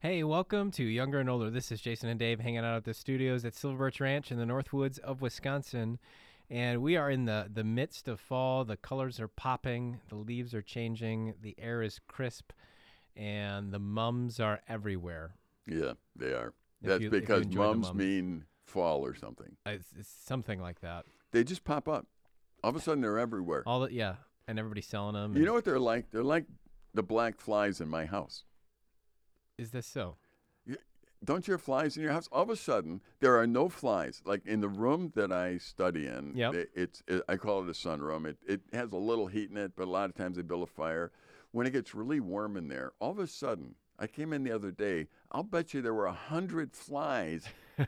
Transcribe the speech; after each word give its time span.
Hey, 0.00 0.22
welcome 0.22 0.70
to 0.72 0.84
Younger 0.84 1.18
and 1.18 1.28
Older. 1.28 1.50
This 1.50 1.72
is 1.72 1.80
Jason 1.80 2.08
and 2.08 2.20
Dave 2.20 2.38
hanging 2.38 2.58
out 2.58 2.76
at 2.76 2.84
the 2.84 2.94
studios 2.94 3.44
at 3.44 3.54
Silver 3.54 3.76
Birch 3.78 4.00
Ranch 4.00 4.30
in 4.30 4.38
the 4.38 4.46
North 4.46 4.72
Woods 4.72 4.98
of 4.98 5.20
Wisconsin. 5.20 5.98
And 6.48 6.82
we 6.82 6.96
are 6.96 7.10
in 7.10 7.24
the, 7.24 7.48
the 7.52 7.64
midst 7.64 8.06
of 8.06 8.20
fall. 8.20 8.64
The 8.64 8.76
colors 8.76 9.18
are 9.18 9.26
popping, 9.28 9.98
the 10.08 10.14
leaves 10.14 10.54
are 10.54 10.62
changing, 10.62 11.34
the 11.42 11.56
air 11.58 11.82
is 11.82 12.00
crisp, 12.06 12.52
and 13.16 13.72
the 13.72 13.80
mums 13.80 14.38
are 14.38 14.60
everywhere. 14.68 15.34
Yeah, 15.66 15.94
they 16.14 16.32
are. 16.32 16.54
If 16.80 16.88
That's 16.88 17.02
you- 17.02 17.10
because 17.10 17.46
mums 17.48 17.86
mums. 17.86 17.94
mean 17.94 18.44
fall 18.62 19.04
or 19.04 19.16
something. 19.16 19.56
Uh, 19.66 19.70
It's, 19.70 19.88
it's 19.98 20.08
something 20.24 20.60
like 20.60 20.80
that. 20.80 21.06
They 21.32 21.42
just 21.42 21.64
pop 21.64 21.88
up. 21.88 22.06
All 22.62 22.70
of 22.70 22.76
a 22.76 22.80
sudden, 22.80 23.00
they're 23.02 23.18
everywhere. 23.18 23.64
All 23.66 23.80
the, 23.80 23.92
yeah, 23.92 24.14
and 24.46 24.58
everybody's 24.60 24.86
selling 24.86 25.14
them. 25.14 25.36
You 25.36 25.44
know 25.44 25.52
what 25.54 25.64
they're 25.64 25.78
like? 25.80 26.10
They're 26.12 26.22
like 26.22 26.44
the 26.94 27.02
black 27.02 27.40
flies 27.40 27.80
in 27.80 27.88
my 27.88 28.06
house. 28.06 28.44
Is 29.58 29.70
this 29.70 29.86
so? 29.86 30.16
Don't 31.24 31.48
you 31.48 31.52
have 31.52 31.62
flies 31.62 31.96
in 31.96 32.04
your 32.04 32.12
house? 32.12 32.28
All 32.30 32.44
of 32.44 32.48
a 32.50 32.54
sudden, 32.54 33.00
there 33.18 33.36
are 33.36 33.46
no 33.46 33.68
flies. 33.68 34.22
Like 34.24 34.46
in 34.46 34.60
the 34.60 34.68
room 34.68 35.10
that 35.16 35.32
I 35.32 35.58
study 35.58 36.06
in, 36.06 36.32
Yep. 36.36 36.54
it, 36.54 36.70
it's 36.76 37.02
it, 37.08 37.22
I 37.28 37.34
call 37.36 37.60
it 37.64 37.68
a 37.68 37.72
sunroom. 37.72 38.24
It 38.24 38.36
it 38.46 38.60
has 38.72 38.92
a 38.92 38.96
little 38.96 39.26
heat 39.26 39.50
in 39.50 39.56
it, 39.56 39.72
but 39.74 39.88
a 39.88 39.90
lot 39.90 40.08
of 40.08 40.14
times 40.14 40.36
they 40.36 40.42
build 40.42 40.62
a 40.62 40.66
fire. 40.70 41.10
When 41.50 41.66
it 41.66 41.72
gets 41.72 41.92
really 41.92 42.20
warm 42.20 42.56
in 42.56 42.68
there, 42.68 42.92
all 43.00 43.10
of 43.10 43.18
a 43.18 43.26
sudden, 43.26 43.74
I 43.98 44.06
came 44.06 44.32
in 44.32 44.44
the 44.44 44.52
other 44.52 44.70
day. 44.70 45.08
I'll 45.32 45.42
bet 45.42 45.74
you 45.74 45.82
there 45.82 45.92
were 45.92 46.06
a 46.06 46.12
hundred 46.12 46.72
flies, 46.76 47.46
I, 47.80 47.86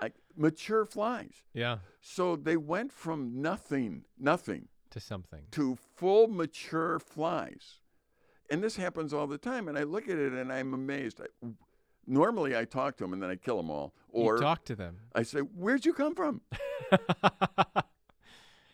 I, 0.00 0.12
mature 0.36 0.84
flies. 0.84 1.42
Yeah, 1.52 1.78
So 2.00 2.36
they 2.36 2.56
went 2.56 2.92
from 2.92 3.42
nothing, 3.42 4.04
nothing 4.16 4.68
to 4.90 5.00
something. 5.00 5.42
to 5.50 5.76
full 5.96 6.28
mature 6.28 7.00
flies. 7.00 7.80
And 8.50 8.62
this 8.62 8.76
happens 8.76 9.12
all 9.12 9.26
the 9.26 9.38
time. 9.38 9.68
And 9.68 9.78
I 9.78 9.82
look 9.82 10.08
at 10.08 10.18
it 10.18 10.32
and 10.32 10.52
I'm 10.52 10.74
amazed. 10.74 11.20
I, 11.20 11.46
normally 12.06 12.56
I 12.56 12.64
talk 12.64 12.96
to 12.98 13.04
them 13.04 13.12
and 13.12 13.22
then 13.22 13.30
I 13.30 13.36
kill 13.36 13.56
them 13.56 13.70
all. 13.70 13.92
Or 14.10 14.36
you 14.36 14.40
talk 14.40 14.64
to 14.66 14.74
them. 14.74 14.98
I 15.14 15.22
say, 15.22 15.40
Where'd 15.40 15.84
you 15.84 15.92
come 15.92 16.14
from? 16.14 16.40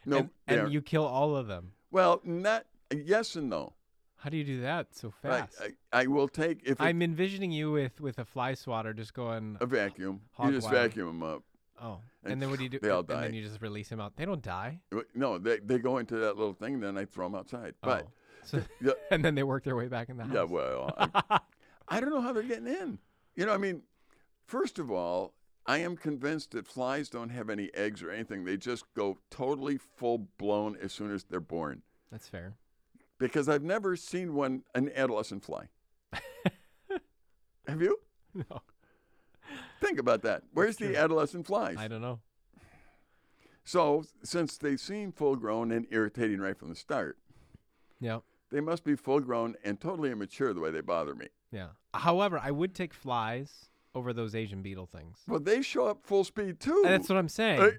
No, 0.04 0.28
and, 0.46 0.60
and 0.60 0.72
you 0.72 0.82
kill 0.82 1.06
all 1.06 1.36
of 1.36 1.46
them. 1.46 1.72
well, 1.90 2.20
not 2.24 2.66
yes 2.92 3.36
and 3.36 3.48
no. 3.48 3.74
How 4.16 4.30
do 4.30 4.36
you 4.36 4.44
do 4.44 4.60
that 4.60 4.94
so 4.94 5.12
fast? 5.22 5.60
I, 5.60 6.00
I 6.00 6.06
will 6.06 6.28
take 6.28 6.60
if 6.64 6.72
it, 6.72 6.80
I'm 6.80 7.02
envisioning 7.02 7.50
you 7.50 7.72
with 7.72 8.00
with 8.00 8.18
a 8.18 8.24
fly 8.24 8.54
swatter 8.54 8.92
just 8.92 9.14
going, 9.14 9.58
a 9.60 9.66
vacuum. 9.66 10.20
you 10.44 10.52
just 10.52 10.70
wild. 10.70 10.76
vacuum 10.76 11.06
them 11.06 11.22
up. 11.22 11.42
oh, 11.80 11.98
and 12.22 12.34
and 12.34 12.42
then 12.42 12.50
what 12.50 12.58
do 12.58 12.64
you 12.64 12.68
do? 12.68 12.78
they 12.78 12.90
all 12.90 13.00
and 13.00 13.08
then 13.22 13.34
you 13.34 13.42
just 13.42 13.60
release 13.60 13.88
them 13.88 14.00
out. 14.00 14.16
They 14.16 14.24
don't 14.24 14.42
die. 14.42 14.80
No, 15.14 15.38
they, 15.38 15.58
they 15.58 15.78
go 15.78 15.98
into 15.98 16.16
that 16.16 16.36
little 16.36 16.54
thing, 16.54 16.74
and 16.74 16.82
then 16.82 16.98
I 16.98 17.04
throw 17.04 17.26
them 17.26 17.34
outside. 17.34 17.74
But 17.82 18.06
oh. 18.06 18.10
So, 18.44 18.62
yeah, 18.80 18.92
and 19.10 19.24
then 19.24 19.34
they 19.34 19.42
work 19.42 19.64
their 19.64 19.76
way 19.76 19.88
back 19.88 20.08
in 20.08 20.16
the 20.16 20.24
house. 20.24 20.34
Yeah, 20.34 20.42
well, 20.44 20.94
I, 21.30 21.40
I 21.88 22.00
don't 22.00 22.10
know 22.10 22.20
how 22.20 22.32
they're 22.32 22.42
getting 22.42 22.66
in. 22.66 22.98
You 23.34 23.46
know, 23.46 23.52
I 23.52 23.58
mean, 23.58 23.82
first 24.46 24.78
of 24.78 24.90
all, 24.90 25.34
I 25.66 25.78
am 25.78 25.96
convinced 25.96 26.50
that 26.52 26.66
flies 26.66 27.08
don't 27.08 27.30
have 27.30 27.48
any 27.48 27.70
eggs 27.74 28.02
or 28.02 28.10
anything. 28.10 28.44
They 28.44 28.56
just 28.56 28.84
go 28.94 29.18
totally 29.30 29.78
full 29.78 30.28
blown 30.38 30.76
as 30.82 30.92
soon 30.92 31.14
as 31.14 31.24
they're 31.24 31.40
born. 31.40 31.82
That's 32.10 32.28
fair. 32.28 32.54
Because 33.18 33.48
I've 33.48 33.62
never 33.62 33.94
seen 33.94 34.34
one 34.34 34.64
an 34.74 34.90
adolescent 34.94 35.44
fly. 35.44 35.68
have 37.68 37.80
you? 37.80 37.98
No, 38.34 38.62
Think 39.80 39.98
about 39.98 40.22
that. 40.22 40.42
Where's 40.52 40.76
the 40.76 40.96
adolescent 40.96 41.46
flies? 41.46 41.76
I 41.76 41.88
don't 41.88 42.00
know. 42.00 42.20
So, 43.64 44.04
since 44.24 44.56
they 44.56 44.76
seem 44.76 45.12
full 45.12 45.36
grown 45.36 45.70
and 45.70 45.86
irritating 45.90 46.40
right 46.40 46.56
from 46.58 46.68
the 46.68 46.74
start, 46.74 47.18
Yeah, 48.00 48.20
they 48.52 48.60
must 48.60 48.84
be 48.84 48.94
full 48.94 49.20
grown 49.20 49.56
and 49.64 49.80
totally 49.80 50.10
immature 50.10 50.52
the 50.54 50.60
way 50.60 50.70
they 50.70 50.80
bother 50.82 51.14
me. 51.14 51.26
yeah. 51.50 51.68
However, 51.94 52.38
I 52.42 52.50
would 52.52 52.74
take 52.74 52.94
flies 52.94 53.68
over 53.94 54.12
those 54.12 54.34
Asian 54.34 54.62
beetle 54.62 54.86
things. 54.86 55.18
Well, 55.28 55.40
they 55.40 55.60
show 55.62 55.86
up 55.86 56.04
full 56.06 56.24
speed 56.24 56.60
too. 56.60 56.82
And 56.84 56.94
that's 56.94 57.08
what 57.08 57.18
I'm 57.18 57.28
saying. 57.28 57.60
Uh, 57.60 57.70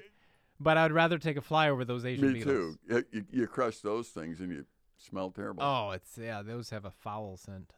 but 0.59 0.77
I'd 0.77 0.91
rather 0.91 1.17
take 1.17 1.37
a 1.37 1.41
fly 1.41 1.69
over 1.69 1.83
those 1.83 2.05
Asian 2.05 2.27
Me 2.27 2.33
beetles. 2.39 2.77
too. 2.87 2.93
You, 2.95 3.03
you, 3.11 3.25
you 3.31 3.47
crush 3.47 3.79
those 3.79 4.09
things 4.09 4.39
and 4.39 4.51
you 4.51 4.65
smell 4.97 5.31
terrible. 5.31 5.63
Oh, 5.63 5.91
it's 5.91 6.17
yeah. 6.21 6.41
Those 6.43 6.69
have 6.69 6.85
a 6.85 6.91
foul 6.91 7.37
scent. 7.37 7.71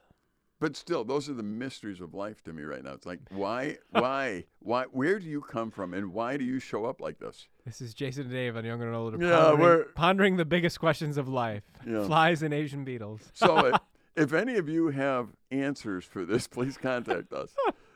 But 0.60 0.78
still, 0.78 1.04
those 1.04 1.30
are 1.30 1.34
the 1.34 1.44
mysteries 1.44 2.00
of 2.00 2.14
life 2.14 2.42
to 2.44 2.54
me 2.54 2.64
right 2.64 2.84
now. 2.84 2.94
It's 2.94 3.06
like, 3.06 3.20
why, 3.30 3.78
why, 3.90 4.46
why? 4.60 4.86
Where 4.86 5.20
do 5.20 5.26
you 5.26 5.42
come 5.42 5.70
from, 5.70 5.94
and 5.94 6.14
why 6.14 6.38
do 6.38 6.46
you 6.46 6.60
show 6.60 6.86
up 6.86 7.02
like 7.02 7.20
this? 7.20 7.48
This 7.66 7.82
is 7.82 7.94
Jason 7.94 8.24
and 8.24 8.32
Dave 8.32 8.56
on 8.56 8.64
Younger 8.64 8.88
and 8.88 8.96
Older. 8.96 9.18
Yeah, 9.20 9.36
pondering, 9.38 9.60
we're- 9.62 9.84
pondering 9.96 10.38
the 10.38 10.46
biggest 10.46 10.80
questions 10.80 11.18
of 11.18 11.28
life: 11.28 11.64
Yeah. 11.86 12.06
flies 12.06 12.42
and 12.42 12.54
Asian 12.54 12.86
beetles. 12.86 13.22
So, 13.34 13.66
if, 13.66 13.76
if 14.16 14.34
any 14.34 14.56
of 14.56 14.70
you 14.70 14.88
have 14.90 15.28
answers 15.52 16.06
for 16.06 16.24
this, 16.26 16.48
please 16.56 16.78
contact 16.78 17.34
us, 17.34 17.54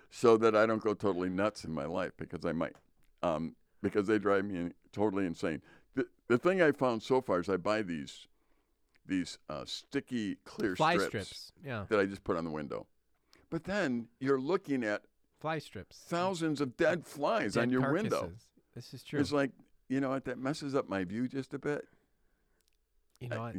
so 0.10 0.36
that 0.38 0.54
I 0.54 0.66
don't 0.66 0.84
go 0.84 0.94
totally 0.94 1.30
nuts 1.30 1.64
in 1.64 1.72
my 1.72 1.86
life 1.86 2.12
because 2.18 2.44
I 2.46 2.52
might, 2.52 2.74
um, 3.24 3.56
because 3.82 4.06
they 4.08 4.20
drive 4.20 4.44
me 4.44 4.58
in, 4.58 4.74
totally 4.92 5.26
insane. 5.26 5.62
The 5.96 6.08
the 6.28 6.38
thing 6.38 6.62
I 6.62 6.74
found 6.74 7.04
so 7.04 7.22
far 7.22 7.40
is 7.40 7.48
I 7.48 7.56
buy 7.56 7.84
these, 7.84 8.28
these 9.10 9.38
uh, 9.50 9.66
sticky 9.66 10.36
clear 10.46 10.76
Fly 10.76 10.94
strips, 10.96 11.10
strips. 11.12 11.52
Yeah, 11.66 11.86
that 11.90 12.00
I 12.00 12.06
just 12.06 12.24
put 12.24 12.38
on 12.38 12.44
the 12.46 12.50
window, 12.52 12.88
but 13.50 13.64
then 13.66 14.08
you're 14.20 14.40
looking 14.40 14.84
at 14.84 15.02
fly 15.42 15.60
strips. 15.60 15.98
thousands 16.08 16.62
of 16.62 16.78
dead 16.78 17.06
flies 17.06 17.56
Dead 17.56 17.64
on 17.64 17.70
your 17.70 17.92
window. 17.92 18.32
This 18.76 18.94
is 18.94 19.04
true. 19.04 19.20
It's 19.20 19.32
like, 19.32 19.52
you 19.90 20.00
know 20.00 20.10
what, 20.10 20.26
that 20.26 20.38
messes 20.38 20.76
up 20.76 20.88
my 20.88 21.04
view 21.04 21.28
just 21.28 21.54
a 21.54 21.60
bit. 21.60 21.86
you 23.20 23.28
know. 23.30 23.42
I- 23.44 23.54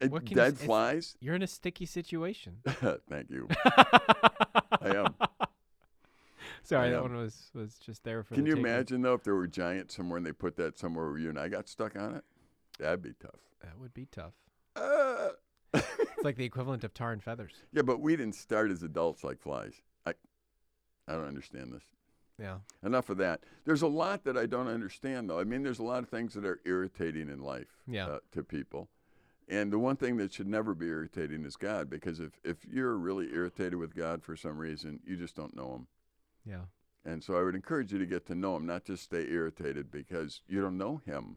I- 0.00 0.06
What 0.06 0.24
can 0.26 0.36
dead 0.36 0.52
it's- 0.54 0.64
flies? 0.64 1.16
you're 1.20 1.34
in 1.34 1.42
a 1.42 1.46
sticky 1.46 1.86
situation. 1.86 2.58
Thank 3.08 3.30
you. 3.30 3.48
I 3.64 4.94
am. 4.96 5.14
Sorry, 6.62 6.88
I 6.88 6.90
that 6.90 6.96
am. 6.98 7.02
one 7.02 7.16
was 7.16 7.50
was 7.54 7.74
just 7.78 8.04
there 8.04 8.22
for. 8.22 8.34
Can 8.34 8.44
the 8.44 8.50
you 8.50 8.56
taking. 8.56 8.66
imagine, 8.70 9.02
though, 9.02 9.14
if 9.14 9.22
there 9.24 9.34
were 9.34 9.46
giants 9.46 9.94
somewhere 9.96 10.16
and 10.18 10.26
they 10.26 10.32
put 10.32 10.56
that 10.56 10.78
somewhere 10.78 11.10
where 11.10 11.18
you 11.18 11.28
and 11.30 11.38
I 11.38 11.48
got 11.48 11.68
stuck 11.68 11.96
on 11.96 12.14
it? 12.16 12.24
That'd 12.78 13.02
be 13.02 13.12
tough. 13.20 13.40
That 13.62 13.78
would 13.78 13.92
be 13.94 14.06
tough. 14.06 14.32
Uh, 14.76 15.28
It's 15.72 16.22
like 16.24 16.36
the 16.36 16.44
equivalent 16.44 16.84
of 16.84 16.94
tar 16.94 17.12
and 17.12 17.22
feathers. 17.22 17.52
yeah, 17.72 17.82
but 17.82 18.00
we 18.00 18.16
didn't 18.16 18.34
start 18.36 18.70
as 18.70 18.82
adults 18.82 19.24
like 19.24 19.40
flies. 19.40 19.74
I, 20.06 20.12
I 21.08 21.12
don't 21.12 21.26
understand 21.26 21.72
this. 21.72 21.82
Yeah. 22.38 22.58
Enough 22.84 23.10
of 23.10 23.18
that. 23.18 23.40
There's 23.64 23.82
a 23.82 23.86
lot 23.88 24.24
that 24.24 24.36
I 24.36 24.46
don't 24.46 24.68
understand, 24.68 25.30
though. 25.30 25.38
I 25.38 25.44
mean, 25.44 25.62
there's 25.62 25.78
a 25.80 25.84
lot 25.84 26.02
of 26.02 26.08
things 26.08 26.34
that 26.34 26.44
are 26.44 26.60
irritating 26.64 27.28
in 27.28 27.40
life 27.40 27.68
Yeah. 27.86 28.06
uh, 28.06 28.18
to 28.32 28.42
people. 28.42 28.88
And 29.48 29.72
the 29.72 29.78
one 29.78 29.96
thing 29.96 30.16
that 30.16 30.32
should 30.32 30.46
never 30.48 30.74
be 30.74 30.86
irritating 30.86 31.44
is 31.44 31.54
God, 31.56 31.90
because 31.90 32.18
if, 32.20 32.32
if 32.44 32.64
you're 32.64 32.96
really 32.96 33.32
irritated 33.32 33.74
with 33.76 33.94
God 33.94 34.22
for 34.22 34.36
some 34.36 34.56
reason, 34.58 35.00
you 35.04 35.16
just 35.16 35.36
don't 35.36 35.54
know 35.54 35.74
Him. 35.74 35.86
Yeah. 36.46 36.62
And 37.04 37.22
so 37.22 37.36
I 37.38 37.42
would 37.42 37.54
encourage 37.54 37.92
you 37.92 37.98
to 37.98 38.06
get 38.06 38.26
to 38.26 38.34
know 38.34 38.56
Him, 38.56 38.64
not 38.66 38.84
just 38.84 39.02
stay 39.04 39.26
irritated 39.28 39.90
because 39.90 40.40
you 40.48 40.60
don't 40.62 40.78
know 40.78 41.02
Him. 41.04 41.36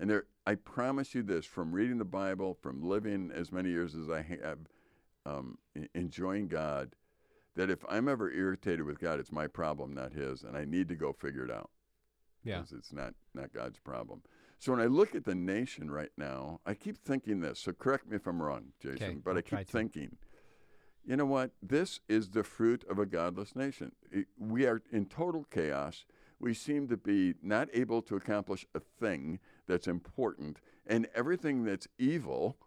And 0.00 0.08
there, 0.08 0.24
I 0.46 0.54
promise 0.54 1.14
you 1.14 1.22
this 1.22 1.44
from 1.44 1.72
reading 1.72 1.98
the 1.98 2.04
Bible, 2.04 2.54
from 2.54 2.82
living 2.82 3.30
as 3.34 3.50
many 3.52 3.70
years 3.70 3.94
as 3.94 4.08
I 4.08 4.22
have, 4.22 4.58
um, 5.26 5.58
enjoying 5.94 6.48
God, 6.48 6.94
that 7.56 7.70
if 7.70 7.84
I'm 7.88 8.08
ever 8.08 8.30
irritated 8.30 8.82
with 8.84 9.00
God, 9.00 9.18
it's 9.18 9.32
my 9.32 9.46
problem, 9.48 9.92
not 9.92 10.12
His, 10.12 10.42
and 10.42 10.56
I 10.56 10.64
need 10.64 10.88
to 10.88 10.94
go 10.94 11.12
figure 11.12 11.44
it 11.44 11.50
out. 11.50 11.70
Yeah. 12.44 12.58
because 12.60 12.72
it's 12.72 12.92
not 12.92 13.14
not 13.34 13.52
God's 13.52 13.80
problem. 13.80 14.22
So 14.60 14.72
when 14.72 14.80
I 14.80 14.86
look 14.86 15.14
at 15.14 15.24
the 15.24 15.34
nation 15.34 15.90
right 15.90 16.12
now, 16.16 16.60
I 16.64 16.74
keep 16.74 16.96
thinking 16.96 17.40
this. 17.40 17.58
So 17.58 17.72
correct 17.72 18.08
me 18.08 18.16
if 18.16 18.26
I'm 18.26 18.40
wrong, 18.40 18.72
Jason, 18.80 18.96
Okay, 19.08 19.16
but 19.24 19.32
I'll 19.32 19.38
I 19.38 19.42
keep 19.42 19.68
thinking, 19.68 20.16
you 21.04 21.16
know 21.16 21.26
what? 21.26 21.50
This 21.60 22.00
is 22.08 22.30
the 22.30 22.44
fruit 22.44 22.84
of 22.88 22.98
a 22.98 23.06
godless 23.06 23.56
nation. 23.56 23.92
It- 24.10 24.28
we 24.38 24.66
are 24.66 24.80
in 24.92 25.06
total 25.06 25.44
chaos. 25.50 26.06
We 26.38 26.54
seem 26.54 26.86
to 26.88 26.96
be 26.96 27.34
not 27.42 27.68
able 27.72 28.02
to 28.02 28.14
accomplish 28.16 28.64
a 28.74 28.80
thing 28.80 29.40
that's 29.68 29.86
important, 29.86 30.58
and 30.86 31.06
everything 31.14 31.62
that's 31.62 31.86
evil 31.98 32.58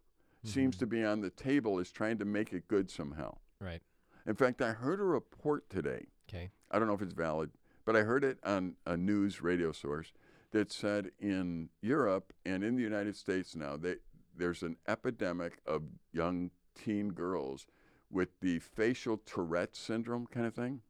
seems 0.43 0.75
Mhm. 0.75 0.79
to 0.79 0.87
be 0.87 1.03
on 1.03 1.19
the 1.21 1.29
table 1.29 1.77
is 1.79 1.91
trying 1.91 2.17
to 2.19 2.25
make 2.25 2.53
it 2.53 2.67
good 2.67 2.89
somehow. 2.89 3.37
Right. 3.59 3.81
In 4.25 4.35
fact, 4.35 4.61
I 4.61 4.71
heard 4.73 4.99
a 4.99 5.03
report 5.03 5.69
today 5.69 6.07
Okay. 6.29 6.49
I 6.69 6.79
don't 6.79 6.87
know 6.87 6.93
if 6.93 7.01
it's 7.01 7.13
valid, 7.13 7.51
but 7.83 7.95
I 7.97 8.03
heard 8.03 8.23
it 8.23 8.39
on 8.43 8.77
a 8.85 8.95
news 8.95 9.41
radio 9.41 9.71
source 9.73 10.13
that 10.51 10.71
said 10.71 11.11
in 11.19 11.69
Europe 11.81 12.31
and 12.45 12.63
in 12.63 12.75
the 12.75 12.81
United 12.83 13.15
States 13.17 13.55
now 13.55 13.75
that 13.77 14.01
there's 14.33 14.63
an 14.63 14.77
epidemic 14.87 15.59
of 15.65 15.83
young 16.13 16.51
teen 16.73 17.09
girls 17.09 17.67
with 18.09 18.39
the 18.39 18.59
facial 18.59 19.17
Tourette 19.17 19.75
syndrome 19.75 20.25
kind 20.27 20.45
of 20.45 20.55
thing, 20.55 20.81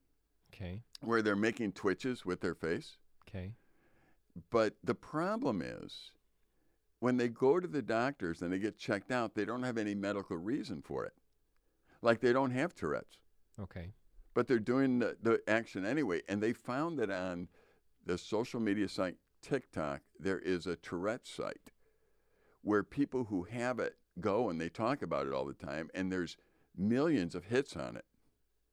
Okay. 0.53 0.83
where 1.01 1.21
they're 1.21 1.35
making 1.35 1.71
twitches 1.73 2.23
with 2.25 2.41
their 2.41 2.55
face. 2.55 2.97
Okay. 3.27 3.55
But 4.49 4.75
the 4.83 4.95
problem 4.95 5.61
is 5.61 6.11
when 6.99 7.17
they 7.17 7.27
go 7.27 7.59
to 7.59 7.67
the 7.67 7.81
doctors 7.81 8.41
and 8.41 8.51
they 8.53 8.59
get 8.59 8.77
checked 8.77 9.11
out, 9.11 9.35
they 9.35 9.45
don't 9.45 9.63
have 9.63 9.77
any 9.77 9.95
medical 9.95 10.37
reason 10.37 10.81
for 10.81 11.05
it. 11.05 11.13
Like 12.01 12.19
they 12.21 12.33
don't 12.33 12.51
have 12.51 12.73
Tourette's. 12.75 13.17
Okay. 13.59 13.91
but 14.33 14.47
they're 14.47 14.59
doing 14.59 14.99
the, 14.99 15.17
the 15.21 15.41
action 15.47 15.85
anyway. 15.85 16.21
And 16.29 16.41
they 16.41 16.53
found 16.53 16.97
that 16.99 17.11
on 17.11 17.47
the 18.05 18.17
social 18.17 18.59
media 18.59 18.87
site 18.87 19.15
TikTok, 19.41 20.01
there 20.19 20.39
is 20.39 20.65
a 20.67 20.75
Tourette 20.77 21.27
site 21.27 21.71
where 22.61 22.83
people 22.83 23.25
who 23.25 23.43
have 23.43 23.79
it 23.79 23.97
go 24.19 24.49
and 24.49 24.59
they 24.59 24.69
talk 24.69 25.01
about 25.01 25.27
it 25.27 25.33
all 25.33 25.45
the 25.45 25.53
time, 25.53 25.89
and 25.93 26.11
there's 26.11 26.37
millions 26.77 27.35
of 27.35 27.45
hits 27.45 27.75
on 27.75 27.97
it. 27.97 28.05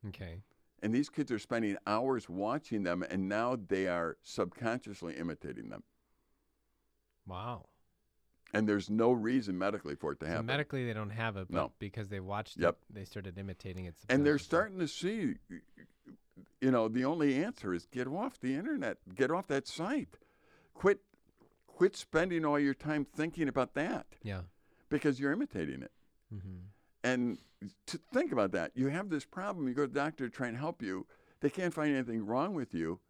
Okay. 0.09 0.43
And 0.83 0.95
these 0.95 1.09
kids 1.09 1.33
are 1.33 1.39
spending 1.39 1.77
hours 1.87 2.29
watching 2.29 2.85
them, 2.85 3.03
and 3.03 3.29
now 3.29 3.57
they 3.57 3.89
are 3.89 4.17
subconsciously 4.23 5.17
imitating 5.17 5.71
them. 5.71 5.83
Wow. 7.27 7.67
And 8.55 8.69
there's 8.69 8.89
no 8.89 9.13
reason 9.13 9.59
medically 9.59 9.95
for 9.95 10.13
it 10.13 10.21
to 10.21 10.27
So 10.27 10.31
happen. 10.31 10.47
medically, 10.47 10.87
they 10.87 10.95
don't 10.95 11.11
have 11.11 11.37
it, 11.37 11.49
but 11.51 11.57
No. 11.57 11.73
because 11.79 12.09
they 12.09 12.21
watched 12.21 12.57
Yep. 12.59 12.79
it, 12.89 12.95
they 12.95 13.05
started 13.05 13.37
imitating 13.39 13.85
it. 13.85 13.97
and 14.09 14.25
they're 14.25 14.39
starting 14.39 14.79
to 14.79 14.89
see, 14.89 15.35
you 16.61 16.71
know, 16.71 16.89
the 16.89 17.05
only 17.05 17.43
answer 17.43 17.75
is 17.75 17.87
get 17.87 18.07
off 18.07 18.41
the 18.41 18.55
internet, 18.55 18.99
get 19.15 19.31
off 19.31 19.49
that 19.49 19.67
site, 19.67 20.17
quit, 20.73 21.01
quit 21.67 21.95
spending 21.97 22.45
all 22.47 22.59
your 22.59 22.73
time 22.75 23.05
thinking 23.05 23.49
about 23.49 23.75
that 23.75 24.07
Yeah. 24.23 24.43
because 24.89 25.21
you're 25.21 25.33
imitating 25.33 25.83
it. 25.83 25.93
Mm-hmm. 26.33 26.59
And 27.13 27.39
to 27.87 27.99
think 28.13 28.33
about 28.33 28.53
that, 28.53 28.73
you 28.75 28.89
have 28.89 29.11
this 29.11 29.25
problem. 29.25 29.67
You 29.67 29.75
go 29.75 29.87
to 29.87 29.93
the 29.93 30.01
doctor 30.01 30.29
to 30.29 30.35
try 30.35 30.49
and 30.49 30.57
help 30.57 30.83
you. 30.83 31.07
They 31.41 31.51
can't 31.51 31.75
find 31.75 31.95
anything 31.95 32.25
wrong 32.25 32.55
with 32.55 32.75
you. 32.75 33.01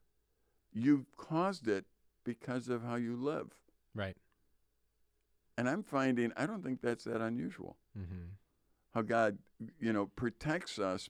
You've 0.73 1.07
caused 1.17 1.69
it 1.69 1.87
because 2.25 2.69
of 2.69 2.83
how 2.83 2.97
you 2.97 3.17
live. 3.17 3.49
Right. 3.95 4.17
And 5.57 5.69
I'm 5.69 5.83
finding 5.83 6.33
I 6.37 6.47
don't 6.47 6.63
think 6.63 6.81
that's 6.81 7.05
that 7.05 7.21
unusual. 7.21 7.77
Mm-hmm. 7.99 8.29
How 8.95 9.03
God, 9.03 9.39
you 9.81 9.93
know, 9.93 10.07
protects 10.07 10.79
us 10.79 11.09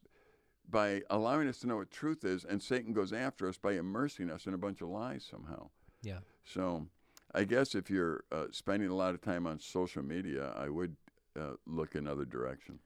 by 0.69 1.03
allowing 1.11 1.49
us 1.49 1.61
to 1.61 1.67
know 1.67 1.77
what 1.77 1.91
truth 1.91 2.25
is, 2.25 2.45
and 2.45 2.63
Satan 2.63 2.93
goes 2.93 3.13
after 3.13 3.49
us 3.49 3.57
by 3.57 3.73
immersing 3.73 4.31
us 4.31 4.47
in 4.47 4.55
a 4.55 4.59
bunch 4.59 4.83
of 4.83 4.89
lies 4.89 5.27
somehow. 5.29 5.71
Yeah. 6.03 6.19
So, 6.45 6.87
I 7.35 7.45
guess 7.45 7.75
if 7.75 7.89
you're 7.89 8.25
uh, 8.31 8.47
spending 8.51 8.89
a 8.89 8.95
lot 8.95 9.15
of 9.15 9.21
time 9.21 9.47
on 9.47 9.61
social 9.61 10.03
media, 10.03 10.53
I 10.57 10.69
would 10.69 10.97
uh, 11.39 11.53
look 11.67 11.95
another 11.95 12.25
direction. 12.25 12.79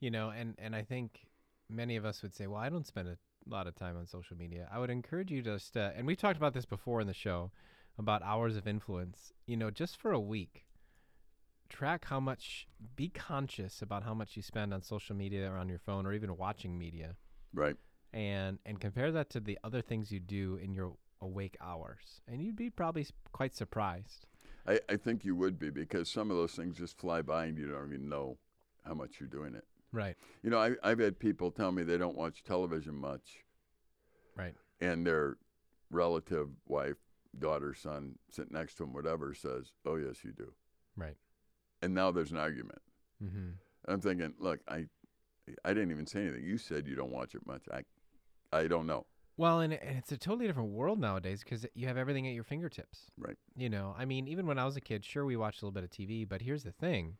You 0.00 0.10
know, 0.10 0.30
and 0.30 0.54
and 0.58 0.74
I 0.74 0.82
think 0.82 1.20
many 1.68 1.96
of 1.96 2.04
us 2.04 2.22
would 2.22 2.34
say, 2.34 2.46
well, 2.46 2.60
I 2.60 2.68
don't 2.68 2.86
spend 2.86 3.08
a 3.08 3.16
lot 3.46 3.66
of 3.66 3.74
time 3.74 3.96
on 3.96 4.06
social 4.06 4.36
media. 4.36 4.68
I 4.72 4.78
would 4.78 4.90
encourage 4.90 5.30
you 5.30 5.42
just, 5.42 5.76
uh, 5.76 5.90
and 5.94 6.06
we've 6.06 6.18
talked 6.18 6.36
about 6.36 6.52
this 6.54 6.66
before 6.66 7.00
in 7.00 7.06
the 7.06 7.14
show 7.14 7.52
about 7.98 8.22
hours 8.22 8.56
of 8.56 8.66
influence. 8.66 9.32
You 9.46 9.56
know, 9.56 9.70
just 9.70 9.96
for 10.00 10.12
a 10.12 10.20
week, 10.20 10.66
track 11.68 12.06
how 12.06 12.20
much, 12.20 12.66
be 12.96 13.08
conscious 13.08 13.82
about 13.82 14.02
how 14.02 14.14
much 14.14 14.36
you 14.36 14.42
spend 14.42 14.74
on 14.74 14.82
social 14.82 15.14
media 15.14 15.50
or 15.50 15.56
on 15.56 15.68
your 15.68 15.78
phone 15.78 16.06
or 16.06 16.12
even 16.12 16.36
watching 16.36 16.78
media, 16.78 17.16
Right. 17.52 17.76
and 18.12 18.58
and 18.66 18.80
compare 18.80 19.12
that 19.12 19.30
to 19.30 19.40
the 19.40 19.58
other 19.62 19.82
things 19.82 20.10
you 20.10 20.20
do 20.20 20.56
in 20.56 20.72
your 20.74 20.94
awake 21.20 21.56
hours, 21.60 22.20
and 22.26 22.42
you'd 22.42 22.56
be 22.56 22.70
probably 22.70 23.06
quite 23.32 23.54
surprised. 23.54 24.26
I, 24.70 24.78
I 24.88 24.96
think 24.96 25.24
you 25.24 25.34
would 25.34 25.58
be 25.58 25.70
because 25.70 26.08
some 26.08 26.30
of 26.30 26.36
those 26.36 26.52
things 26.52 26.76
just 26.78 26.98
fly 26.98 27.22
by 27.22 27.46
and 27.46 27.58
you 27.58 27.68
don't 27.68 27.92
even 27.92 28.08
know 28.08 28.38
how 28.86 28.94
much 28.94 29.18
you're 29.18 29.28
doing 29.28 29.54
it. 29.54 29.64
Right. 29.92 30.16
You 30.42 30.50
know, 30.50 30.58
I, 30.58 30.72
I've 30.82 31.00
had 31.00 31.18
people 31.18 31.50
tell 31.50 31.72
me 31.72 31.82
they 31.82 31.98
don't 31.98 32.16
watch 32.16 32.44
television 32.44 32.94
much, 32.94 33.44
Right. 34.36 34.54
and 34.80 35.04
their 35.04 35.36
relative, 35.90 36.48
wife, 36.68 36.96
daughter, 37.36 37.74
son, 37.74 38.16
sitting 38.30 38.52
next 38.52 38.74
to 38.76 38.84
them, 38.84 38.92
whatever, 38.92 39.34
says, 39.34 39.72
"Oh 39.84 39.96
yes, 39.96 40.22
you 40.24 40.30
do." 40.32 40.52
Right. 40.96 41.16
And 41.82 41.92
now 41.94 42.12
there's 42.12 42.30
an 42.30 42.38
argument. 42.38 42.80
Mm-hmm. 43.22 43.48
I'm 43.88 44.00
thinking, 44.00 44.34
look, 44.38 44.60
I, 44.68 44.86
I 45.64 45.70
didn't 45.74 45.90
even 45.90 46.06
say 46.06 46.20
anything. 46.22 46.44
You 46.44 46.58
said 46.58 46.86
you 46.86 46.94
don't 46.94 47.10
watch 47.10 47.34
it 47.34 47.44
much. 47.46 47.62
I, 47.72 47.82
I 48.56 48.68
don't 48.68 48.86
know. 48.86 49.06
Well, 49.40 49.60
and, 49.60 49.72
and 49.72 49.96
it's 49.96 50.12
a 50.12 50.18
totally 50.18 50.46
different 50.46 50.68
world 50.68 51.00
nowadays 51.00 51.42
because 51.42 51.64
you 51.74 51.86
have 51.86 51.96
everything 51.96 52.28
at 52.28 52.34
your 52.34 52.44
fingertips. 52.44 53.06
Right. 53.16 53.38
You 53.56 53.70
know, 53.70 53.94
I 53.98 54.04
mean, 54.04 54.28
even 54.28 54.46
when 54.46 54.58
I 54.58 54.66
was 54.66 54.76
a 54.76 54.82
kid, 54.82 55.02
sure 55.02 55.24
we 55.24 55.34
watched 55.34 55.62
a 55.62 55.64
little 55.64 55.72
bit 55.72 55.82
of 55.82 55.88
TV, 55.88 56.28
but 56.28 56.42
here's 56.42 56.62
the 56.62 56.72
thing: 56.72 57.16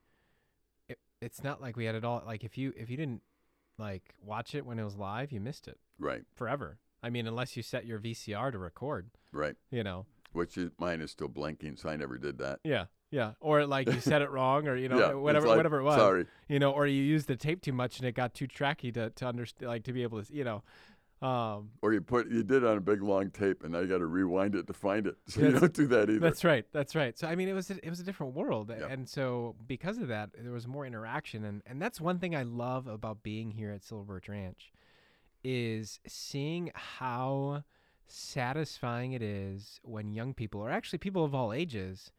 it, 0.86 0.98
it's 1.22 1.42
not 1.42 1.62
like 1.62 1.78
we 1.78 1.86
had 1.86 1.94
it 1.94 2.04
all. 2.04 2.22
Like 2.26 2.44
if 2.44 2.58
you 2.58 2.74
if 2.76 2.90
you 2.90 2.98
didn't 2.98 3.22
like 3.78 4.14
watch 4.22 4.54
it 4.54 4.66
when 4.66 4.78
it 4.78 4.84
was 4.84 4.96
live, 4.96 5.32
you 5.32 5.40
missed 5.40 5.66
it 5.66 5.78
Right. 5.98 6.24
forever. 6.34 6.78
I 7.02 7.08
mean, 7.08 7.26
unless 7.26 7.56
you 7.56 7.62
set 7.62 7.86
your 7.86 7.98
VCR 7.98 8.52
to 8.52 8.58
record. 8.58 9.08
Right. 9.32 9.56
You 9.70 9.82
know. 9.82 10.04
Which 10.34 10.58
is 10.58 10.72
mine 10.78 11.00
is 11.00 11.10
still 11.10 11.28
blinking, 11.28 11.76
so 11.76 11.88
I 11.88 11.96
never 11.96 12.18
did 12.18 12.36
that. 12.36 12.60
Yeah. 12.64 12.84
Yeah. 13.10 13.32
Or 13.40 13.64
like 13.64 13.86
you 13.86 13.98
said 13.98 14.20
it 14.20 14.30
wrong, 14.30 14.68
or 14.68 14.76
you 14.76 14.90
know, 14.90 14.98
yeah, 15.00 15.12
whatever 15.14 15.48
like, 15.48 15.56
whatever 15.56 15.80
it 15.80 15.84
was. 15.84 15.96
Sorry. 15.96 16.26
You 16.50 16.58
know, 16.58 16.70
or 16.70 16.86
you 16.86 17.02
used 17.02 17.28
the 17.28 17.36
tape 17.36 17.62
too 17.62 17.72
much 17.72 17.98
and 17.98 18.06
it 18.06 18.12
got 18.12 18.34
too 18.34 18.46
tracky 18.46 18.92
to 18.92 19.08
to 19.08 19.26
understand, 19.26 19.70
like 19.70 19.84
to 19.84 19.94
be 19.94 20.02
able 20.02 20.22
to, 20.22 20.34
you 20.34 20.44
know. 20.44 20.62
Um, 21.22 21.70
Or 21.82 21.92
you 21.92 22.00
put 22.00 22.30
you 22.30 22.42
did 22.42 22.62
it 22.62 22.64
on 22.64 22.78
a 22.78 22.80
big 22.80 23.02
long 23.02 23.30
tape, 23.30 23.62
and 23.62 23.72
now 23.72 23.80
you 23.80 23.86
got 23.86 23.98
to 23.98 24.06
rewind 24.06 24.54
it 24.54 24.66
to 24.68 24.72
find 24.72 25.06
it. 25.06 25.16
So 25.28 25.40
you 25.42 25.52
don't 25.52 25.72
do 25.74 25.86
that 25.88 26.08
either. 26.08 26.18
That's 26.18 26.44
right. 26.44 26.64
That's 26.72 26.94
right. 26.94 27.18
So 27.18 27.26
I 27.28 27.34
mean, 27.34 27.48
it 27.48 27.52
was 27.52 27.70
a, 27.70 27.76
it 27.86 27.90
was 27.90 28.00
a 28.00 28.04
different 28.04 28.34
world, 28.34 28.70
Yep. 28.70 28.90
and 28.90 29.06
so 29.08 29.54
because 29.66 29.98
of 29.98 30.08
that, 30.08 30.30
there 30.40 30.52
was 30.52 30.66
more 30.66 30.86
interaction, 30.86 31.44
and 31.44 31.62
and 31.66 31.80
that's 31.80 32.00
one 32.00 32.18
thing 32.18 32.34
I 32.34 32.42
love 32.44 32.86
about 32.86 33.22
being 33.22 33.50
here 33.50 33.70
at 33.70 33.84
Silver 33.84 34.04
Birch 34.04 34.28
Ranch, 34.30 34.72
is 35.44 36.00
seeing 36.06 36.70
how 36.74 37.64
satisfying 38.06 39.12
it 39.12 39.22
is 39.22 39.78
when 39.82 40.12
young 40.12 40.34
people, 40.34 40.60
or 40.60 40.70
actually 40.70 40.98
people 40.98 41.24
of 41.24 41.34
all 41.34 41.52
ages, 41.52 42.12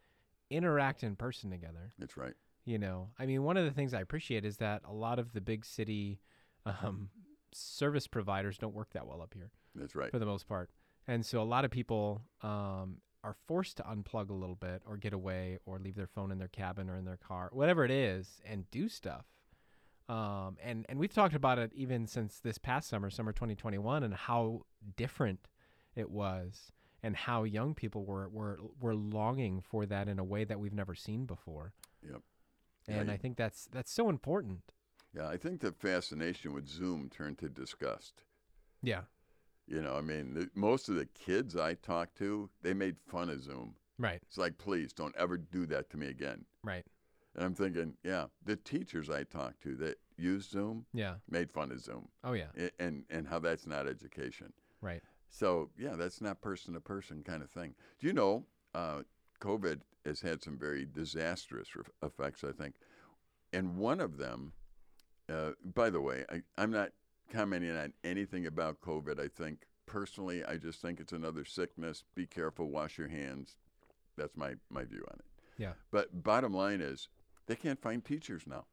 interact 0.49 1.03
in 1.03 1.15
person 1.15 1.49
together. 1.49 1.91
That's 1.97 2.17
right. 2.17 2.33
You 2.65 2.77
know, 2.77 3.09
I 3.17 3.25
mean, 3.25 3.43
one 3.43 3.57
of 3.57 3.65
the 3.65 3.71
things 3.71 3.93
I 3.93 4.01
appreciate 4.01 4.45
is 4.45 4.57
that 4.57 4.83
a 4.85 4.93
lot 4.93 5.17
of 5.17 5.33
the 5.33 5.41
big 5.41 5.65
city 5.65 6.19
um, 6.65 7.09
service 7.53 8.07
providers 8.07 8.57
don't 8.57 8.73
work 8.73 8.91
that 8.93 9.05
well 9.07 9.21
up 9.21 9.33
here 9.33 9.51
That's 9.75 9.95
right. 9.95 10.11
for 10.11 10.19
the 10.19 10.25
most 10.25 10.47
part. 10.47 10.69
And 11.07 11.25
so 11.25 11.41
a 11.41 11.43
lot 11.43 11.65
of 11.65 11.71
people 11.71 12.21
um, 12.41 12.97
are 13.23 13.35
forced 13.47 13.77
to 13.77 13.83
unplug 13.83 14.29
a 14.29 14.33
little 14.33 14.55
bit 14.55 14.81
or 14.85 14.97
get 14.97 15.13
away 15.13 15.57
or 15.65 15.79
leave 15.79 15.95
their 15.95 16.07
phone 16.07 16.31
in 16.31 16.37
their 16.37 16.47
cabin 16.47 16.89
or 16.89 16.95
in 16.97 17.05
their 17.05 17.17
car, 17.17 17.49
whatever 17.53 17.83
it 17.83 17.91
is, 17.91 18.41
and 18.45 18.69
do 18.71 18.87
stuff. 18.87 19.25
Um, 20.09 20.57
and, 20.61 20.85
and 20.89 20.99
we've 20.99 21.13
talked 21.13 21.35
about 21.35 21.57
it 21.57 21.71
even 21.73 22.05
since 22.05 22.39
this 22.39 22.57
past 22.57 22.89
summer, 22.89 23.09
summer 23.09 23.31
2021, 23.31 24.03
and 24.03 24.13
how 24.13 24.65
different 24.97 25.47
it 25.95 26.09
was 26.09 26.71
and 27.03 27.15
how 27.15 27.43
young 27.43 27.73
people 27.73 28.05
were, 28.05 28.27
were, 28.29 28.59
were 28.79 28.95
longing 28.95 29.61
for 29.61 29.85
that 29.85 30.07
in 30.07 30.19
a 30.19 30.23
way 30.23 30.43
that 30.43 30.59
we've 30.59 30.73
never 30.73 30.93
seen 30.93 31.25
before. 31.25 31.73
Yep. 32.03 32.21
And 32.87 33.07
you- 33.07 33.13
I 33.13 33.17
think 33.17 33.37
that's, 33.37 33.67
that's 33.71 33.91
so 33.91 34.09
important. 34.09 34.73
Yeah, 35.15 35.27
I 35.27 35.37
think 35.37 35.59
the 35.61 35.71
fascination 35.71 36.53
with 36.53 36.67
Zoom 36.67 37.09
turned 37.09 37.37
to 37.39 37.49
disgust. 37.49 38.23
Yeah. 38.81 39.01
You 39.67 39.81
know, 39.81 39.95
I 39.95 40.01
mean, 40.01 40.33
the, 40.33 40.49
most 40.55 40.89
of 40.89 40.95
the 40.95 41.05
kids 41.05 41.55
I 41.55 41.73
talked 41.75 42.17
to, 42.17 42.49
they 42.61 42.73
made 42.73 42.95
fun 43.07 43.29
of 43.29 43.41
Zoom. 43.43 43.75
Right. 43.97 44.19
It's 44.27 44.37
like, 44.37 44.57
please 44.57 44.93
don't 44.93 45.15
ever 45.17 45.37
do 45.37 45.65
that 45.67 45.89
to 45.91 45.97
me 45.97 46.07
again. 46.07 46.45
Right. 46.63 46.85
And 47.35 47.43
I'm 47.45 47.53
thinking, 47.55 47.93
yeah, 48.03 48.25
the 48.45 48.55
teachers 48.55 49.09
I 49.09 49.23
talked 49.23 49.61
to 49.63 49.75
that 49.77 49.97
use 50.17 50.49
Zoom 50.49 50.85
Yeah. 50.93 51.15
made 51.29 51.51
fun 51.51 51.71
of 51.71 51.79
Zoom 51.81 52.07
Oh, 52.23 52.33
yeah. 52.33 52.47
and, 52.79 53.03
and 53.09 53.27
how 53.27 53.39
that's 53.39 53.65
not 53.67 53.87
education. 53.87 54.51
Right. 54.81 55.01
So, 55.29 55.69
yeah, 55.77 55.95
that's 55.95 56.19
not 56.21 56.41
person 56.41 56.73
to 56.73 56.81
person 56.81 57.23
kind 57.23 57.41
of 57.43 57.49
thing. 57.49 57.75
Do 57.99 58.07
you 58.07 58.13
know, 58.13 58.45
uh, 58.73 59.03
COVID 59.39 59.81
has 60.05 60.19
had 60.21 60.43
some 60.43 60.57
very 60.57 60.85
disastrous 60.85 61.75
ref- 61.75 61.89
effects, 62.03 62.43
I 62.43 62.51
think. 62.51 62.75
And 63.53 63.77
one 63.77 64.01
of 64.01 64.17
them, 64.17 64.51
uh, 65.31 65.51
by 65.73 65.89
the 65.89 66.01
way, 66.01 66.25
I, 66.29 66.41
I'm 66.57 66.71
not 66.71 66.91
commenting 67.31 67.75
on 67.75 67.93
anything 68.03 68.45
about 68.45 68.81
COVID. 68.81 69.19
I 69.19 69.27
think 69.27 69.65
personally, 69.85 70.43
I 70.43 70.57
just 70.57 70.81
think 70.81 70.99
it's 70.99 71.13
another 71.13 71.45
sickness. 71.45 72.03
Be 72.15 72.25
careful, 72.25 72.69
wash 72.69 72.97
your 72.97 73.07
hands. 73.07 73.55
That's 74.17 74.35
my, 74.35 74.53
my 74.69 74.83
view 74.83 75.03
on 75.09 75.17
it. 75.19 75.25
Yeah. 75.57 75.73
But 75.91 76.23
bottom 76.23 76.53
line 76.53 76.81
is, 76.81 77.07
they 77.47 77.55
can't 77.55 77.81
find 77.81 78.03
teachers 78.03 78.43
now. 78.45 78.65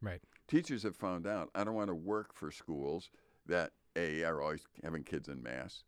Right. 0.00 0.20
Teachers 0.48 0.82
have 0.82 0.96
found 0.96 1.26
out 1.26 1.50
I 1.54 1.64
don't 1.64 1.74
want 1.74 1.88
to 1.88 1.94
work 1.94 2.34
for 2.34 2.50
schools 2.50 3.10
that 3.46 3.72
A, 3.96 4.22
are 4.24 4.42
always 4.42 4.66
having 4.82 5.02
kids 5.02 5.28
in 5.28 5.42
mass, 5.42 5.84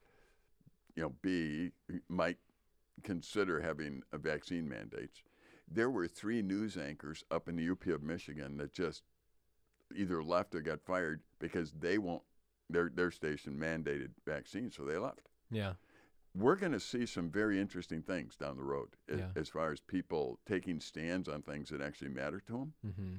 you 0.96 1.02
know, 1.02 1.12
B, 1.22 1.70
might 2.08 2.38
consider 3.02 3.60
having 3.60 4.02
a 4.12 4.18
vaccine 4.18 4.68
mandates. 4.68 5.22
There 5.70 5.90
were 5.90 6.08
three 6.08 6.42
news 6.42 6.76
anchors 6.76 7.24
up 7.30 7.48
in 7.48 7.56
the 7.56 7.70
UP 7.70 7.86
of 7.86 8.02
Michigan 8.02 8.56
that 8.56 8.72
just 8.72 9.02
either 9.94 10.22
left 10.22 10.54
or 10.54 10.60
got 10.60 10.80
fired 10.80 11.20
because 11.38 11.72
they 11.72 11.98
won't, 11.98 12.22
their, 12.70 12.90
their 12.94 13.10
station 13.10 13.58
mandated 13.58 14.10
vaccines, 14.26 14.76
so 14.76 14.84
they 14.84 14.96
left. 14.98 15.28
Yeah. 15.50 15.74
We're 16.34 16.56
going 16.56 16.72
to 16.72 16.80
see 16.80 17.06
some 17.06 17.30
very 17.30 17.58
interesting 17.60 18.02
things 18.02 18.36
down 18.36 18.56
the 18.56 18.62
road 18.62 18.90
Yeah. 19.08 19.28
as 19.34 19.48
far 19.48 19.72
as 19.72 19.80
people 19.80 20.38
taking 20.46 20.78
stands 20.80 21.26
on 21.28 21.42
things 21.42 21.70
that 21.70 21.80
actually 21.80 22.10
matter 22.10 22.40
to 22.46 22.52
them 22.52 22.72
Mm-hmm. 22.86 23.14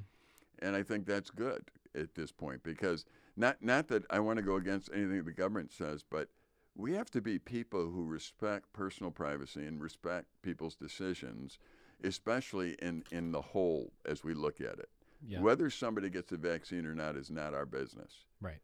and 0.59 0.75
I 0.75 0.83
think 0.83 1.05
that's 1.05 1.29
good 1.31 1.69
at 1.95 2.13
this 2.15 2.31
point 2.31 2.61
because 2.63 3.05
not 3.35 3.61
not 3.61 3.87
that 3.87 4.03
I 4.11 4.19
want 4.19 4.37
to 4.37 4.43
go 4.43 4.55
against 4.55 4.89
anything 4.93 5.23
the 5.23 5.31
government 5.31 5.71
says, 5.73 6.03
but 6.09 6.29
we 6.75 6.93
have 6.93 7.09
to 7.11 7.19
be 7.21 7.39
people 7.39 7.89
who 7.89 8.05
respect 8.05 8.71
personal 8.73 9.11
privacy 9.11 9.65
and 9.65 9.81
respect 9.81 10.27
people's 10.43 10.75
decisions, 10.75 11.57
especially 12.03 12.75
in 12.81 13.03
in 13.11 13.31
the 13.31 13.41
whole 13.41 13.91
as 14.05 14.23
we 14.23 14.33
look 14.33 14.61
at 14.61 14.77
it. 14.79 14.89
Yeah. 15.25 15.41
Whether 15.41 15.69
somebody 15.69 16.09
gets 16.09 16.31
a 16.31 16.37
vaccine 16.37 16.85
or 16.85 16.95
not 16.95 17.15
is 17.15 17.29
not 17.29 17.53
our 17.53 17.65
business. 17.65 18.13
Right. 18.41 18.61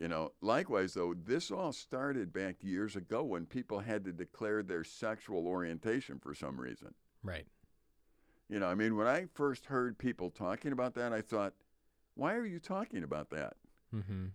You 0.00 0.08
know, 0.08 0.32
likewise 0.40 0.94
though, 0.94 1.14
this 1.14 1.50
all 1.50 1.72
started 1.72 2.32
back 2.32 2.56
years 2.62 2.96
ago 2.96 3.22
when 3.22 3.44
people 3.46 3.80
had 3.80 4.04
to 4.04 4.12
declare 4.12 4.62
their 4.62 4.82
sexual 4.84 5.46
orientation 5.46 6.18
for 6.18 6.34
some 6.34 6.58
reason. 6.58 6.94
Right. 7.22 7.46
You 8.48 8.58
know, 8.58 8.66
I 8.68 8.74
mean, 8.74 8.96
when 8.96 9.06
I 9.06 9.26
first 9.34 9.66
heard 9.66 9.98
people 9.98 10.30
talking 10.30 10.72
about 10.72 10.94
that, 10.94 11.12
I 11.12 11.20
thought, 11.20 11.52
why 12.14 12.34
are 12.34 12.46
you 12.46 12.58
talking 12.58 13.02
about 13.04 13.30
that? 13.30 13.54
Mm-hmm. 13.94 14.26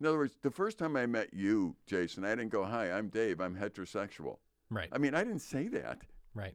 In 0.00 0.06
other 0.06 0.18
words, 0.18 0.36
the 0.42 0.50
first 0.50 0.78
time 0.78 0.96
I 0.96 1.06
met 1.06 1.32
you, 1.32 1.76
Jason, 1.86 2.24
I 2.24 2.30
didn't 2.30 2.50
go, 2.50 2.64
"Hi, 2.64 2.90
I'm 2.90 3.08
Dave. 3.08 3.40
I'm 3.40 3.56
heterosexual." 3.56 4.38
Right. 4.70 4.88
I 4.92 4.98
mean, 4.98 5.14
I 5.14 5.24
didn't 5.24 5.40
say 5.40 5.68
that. 5.68 6.02
right. 6.34 6.54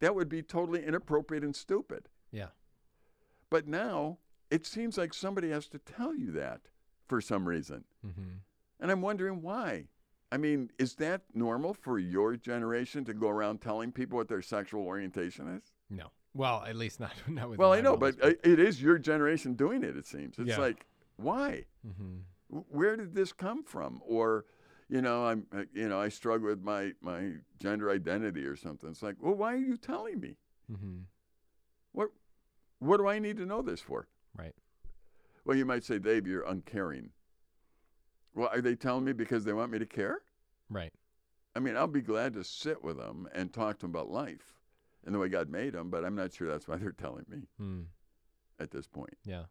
That 0.00 0.14
would 0.14 0.28
be 0.28 0.42
totally 0.42 0.84
inappropriate 0.84 1.42
and 1.42 1.54
stupid. 1.54 2.08
Yeah. 2.30 2.48
But 3.50 3.66
now 3.66 4.18
it 4.50 4.66
seems 4.66 4.98
like 4.98 5.12
somebody 5.14 5.50
has 5.50 5.68
to 5.68 5.78
tell 5.78 6.14
you 6.14 6.32
that 6.32 6.60
for 7.06 7.20
some 7.20 7.46
reason. 7.48 7.84
Mm-hmm. 8.06 8.38
And 8.80 8.90
I'm 8.90 9.02
wondering 9.02 9.42
why. 9.42 9.88
I 10.30 10.36
mean, 10.36 10.70
is 10.78 10.94
that 10.96 11.22
normal 11.34 11.72
for 11.72 11.98
your 11.98 12.36
generation 12.36 13.04
to 13.06 13.14
go 13.14 13.28
around 13.28 13.60
telling 13.60 13.92
people 13.92 14.18
what 14.18 14.28
their 14.28 14.42
sexual 14.42 14.82
orientation 14.84 15.48
is? 15.56 15.72
No. 15.88 16.10
Well, 16.34 16.62
at 16.66 16.76
least 16.76 17.00
not 17.00 17.12
not 17.28 17.48
with. 17.48 17.58
Well, 17.58 17.72
I 17.72 17.80
know, 17.80 17.96
but 17.96 18.16
it 18.22 18.58
is 18.60 18.82
your 18.82 18.98
generation 18.98 19.54
doing 19.54 19.82
it, 19.82 19.96
it 19.96 20.06
seems. 20.06 20.38
It's 20.38 20.48
Yeah. 20.50 20.58
like, 20.58 20.86
why? 21.16 21.64
Mhm. 21.86 22.20
Where 22.68 22.96
did 22.96 23.14
this 23.14 23.32
come 23.32 23.62
from? 23.64 24.00
Or, 24.06 24.44
you 24.88 25.00
know, 25.02 25.26
I'm, 25.26 25.46
uh, 25.54 25.64
you 25.74 25.88
know, 25.88 26.00
I 26.00 26.08
struggle 26.10 26.48
with 26.48 26.62
my, 26.62 26.92
my 27.00 27.32
gender 27.58 27.90
identity 27.90 28.44
or 28.44 28.56
something. 28.56 28.88
It's 28.90 29.02
like, 29.02 29.16
well, 29.20 29.34
why 29.34 29.54
are 29.54 29.56
you 29.56 29.76
telling 29.78 30.20
me? 30.20 30.36
Mhm. 30.70 31.04
What, 31.92 32.10
what 32.80 32.98
do 32.98 33.06
I 33.08 33.18
need 33.18 33.36
to 33.38 33.46
know 33.46 33.62
this 33.62 33.80
for? 33.80 34.06
Right. 34.36 34.54
Well, 35.44 35.56
you 35.56 35.64
might 35.64 35.84
say, 35.84 35.98
Dave, 35.98 36.26
you're 36.26 36.42
uncaring. 36.46 37.10
Well, 38.34 38.50
are 38.52 38.60
they 38.60 38.74
telling 38.76 39.04
me 39.04 39.12
because 39.12 39.44
they 39.44 39.52
want 39.52 39.72
me 39.72 39.78
to 39.78 39.86
care? 39.86 40.20
Right. 40.70 40.92
I 41.56 41.60
mean, 41.60 41.76
I'll 41.76 41.86
be 41.86 42.02
glad 42.02 42.34
to 42.34 42.44
sit 42.44 42.84
with 42.84 42.98
them 42.98 43.28
and 43.34 43.52
talk 43.52 43.78
to 43.78 43.86
them 43.86 43.90
about 43.90 44.10
life 44.10 44.54
and 45.04 45.14
the 45.14 45.18
way 45.18 45.28
God 45.28 45.48
made 45.48 45.72
them, 45.72 45.90
but 45.90 46.04
I'm 46.04 46.14
not 46.14 46.32
sure 46.32 46.46
that's 46.48 46.68
why 46.68 46.76
they're 46.76 46.92
telling 46.92 47.24
me 47.28 47.48
Mm. 47.60 47.86
at 48.60 48.70
this 48.70 48.86
point. 48.86 49.16
Yeah. 49.24 49.44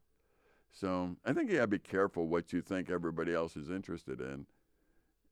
So 0.72 1.16
I 1.26 1.34
think 1.34 1.50
you 1.50 1.56
got 1.56 1.62
to 1.64 1.68
be 1.68 1.80
careful 1.80 2.28
what 2.28 2.54
you 2.54 2.62
think 2.62 2.90
everybody 2.90 3.34
else 3.34 3.58
is 3.58 3.70
interested 3.72 4.22
in, 4.22 4.46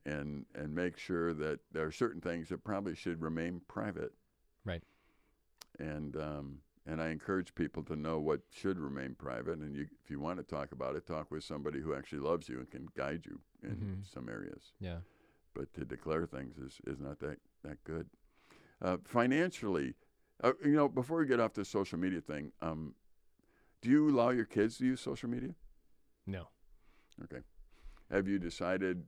and 0.05 0.45
and 0.55 0.73
make 0.73 0.97
sure 0.97 1.33
that 1.35 1.59
there 1.71 1.85
are 1.85 1.91
certain 1.91 2.19
things 2.21 2.49
that 2.49 2.63
probably 2.63 2.95
should 2.95 3.21
remain 3.21 3.61
private. 3.67 4.13
Right. 4.63 4.81
And 5.77 6.15
um, 6.17 6.57
and 6.85 7.01
I 7.01 7.09
encourage 7.09 7.55
people 7.55 7.83
to 7.83 7.95
know 7.95 8.19
what 8.19 8.41
should 8.51 8.77
remain 8.79 9.15
private. 9.15 9.59
And 9.59 9.75
you, 9.75 9.87
if 10.03 10.09
you 10.11 10.19
want 10.19 10.37
to 10.37 10.43
talk 10.43 10.71
about 10.71 10.95
it, 10.95 11.05
talk 11.07 11.31
with 11.31 11.43
somebody 11.43 11.79
who 11.81 11.93
actually 11.95 12.19
loves 12.19 12.47
you 12.49 12.59
and 12.59 12.69
can 12.69 12.87
guide 12.95 13.25
you 13.25 13.41
in 13.63 13.75
Mhm. 13.75 14.05
some 14.05 14.29
areas. 14.29 14.73
Yeah. 14.79 15.01
But 15.53 15.73
to 15.73 15.85
declare 15.85 16.25
things 16.25 16.57
is, 16.57 16.79
is 16.85 16.99
not 16.99 17.19
that 17.19 17.39
that 17.63 17.83
good. 17.83 18.09
Uh, 18.81 18.97
financially, 19.05 19.95
uh, 20.43 20.53
you 20.63 20.73
know, 20.73 20.87
before 20.87 21.17
we 21.19 21.25
get 21.25 21.39
off 21.39 21.53
the 21.53 21.65
social 21.65 21.97
media 21.97 22.21
thing, 22.21 22.51
um, 22.61 22.93
do 23.81 23.89
you 23.89 24.09
allow 24.09 24.29
your 24.29 24.45
kids 24.45 24.77
to 24.77 24.85
use 24.85 25.01
social 25.01 25.29
media? 25.29 25.55
No. 26.27 26.49
Okay. 27.23 27.41
Have 28.11 28.27
you 28.27 28.37
decided 28.37 29.07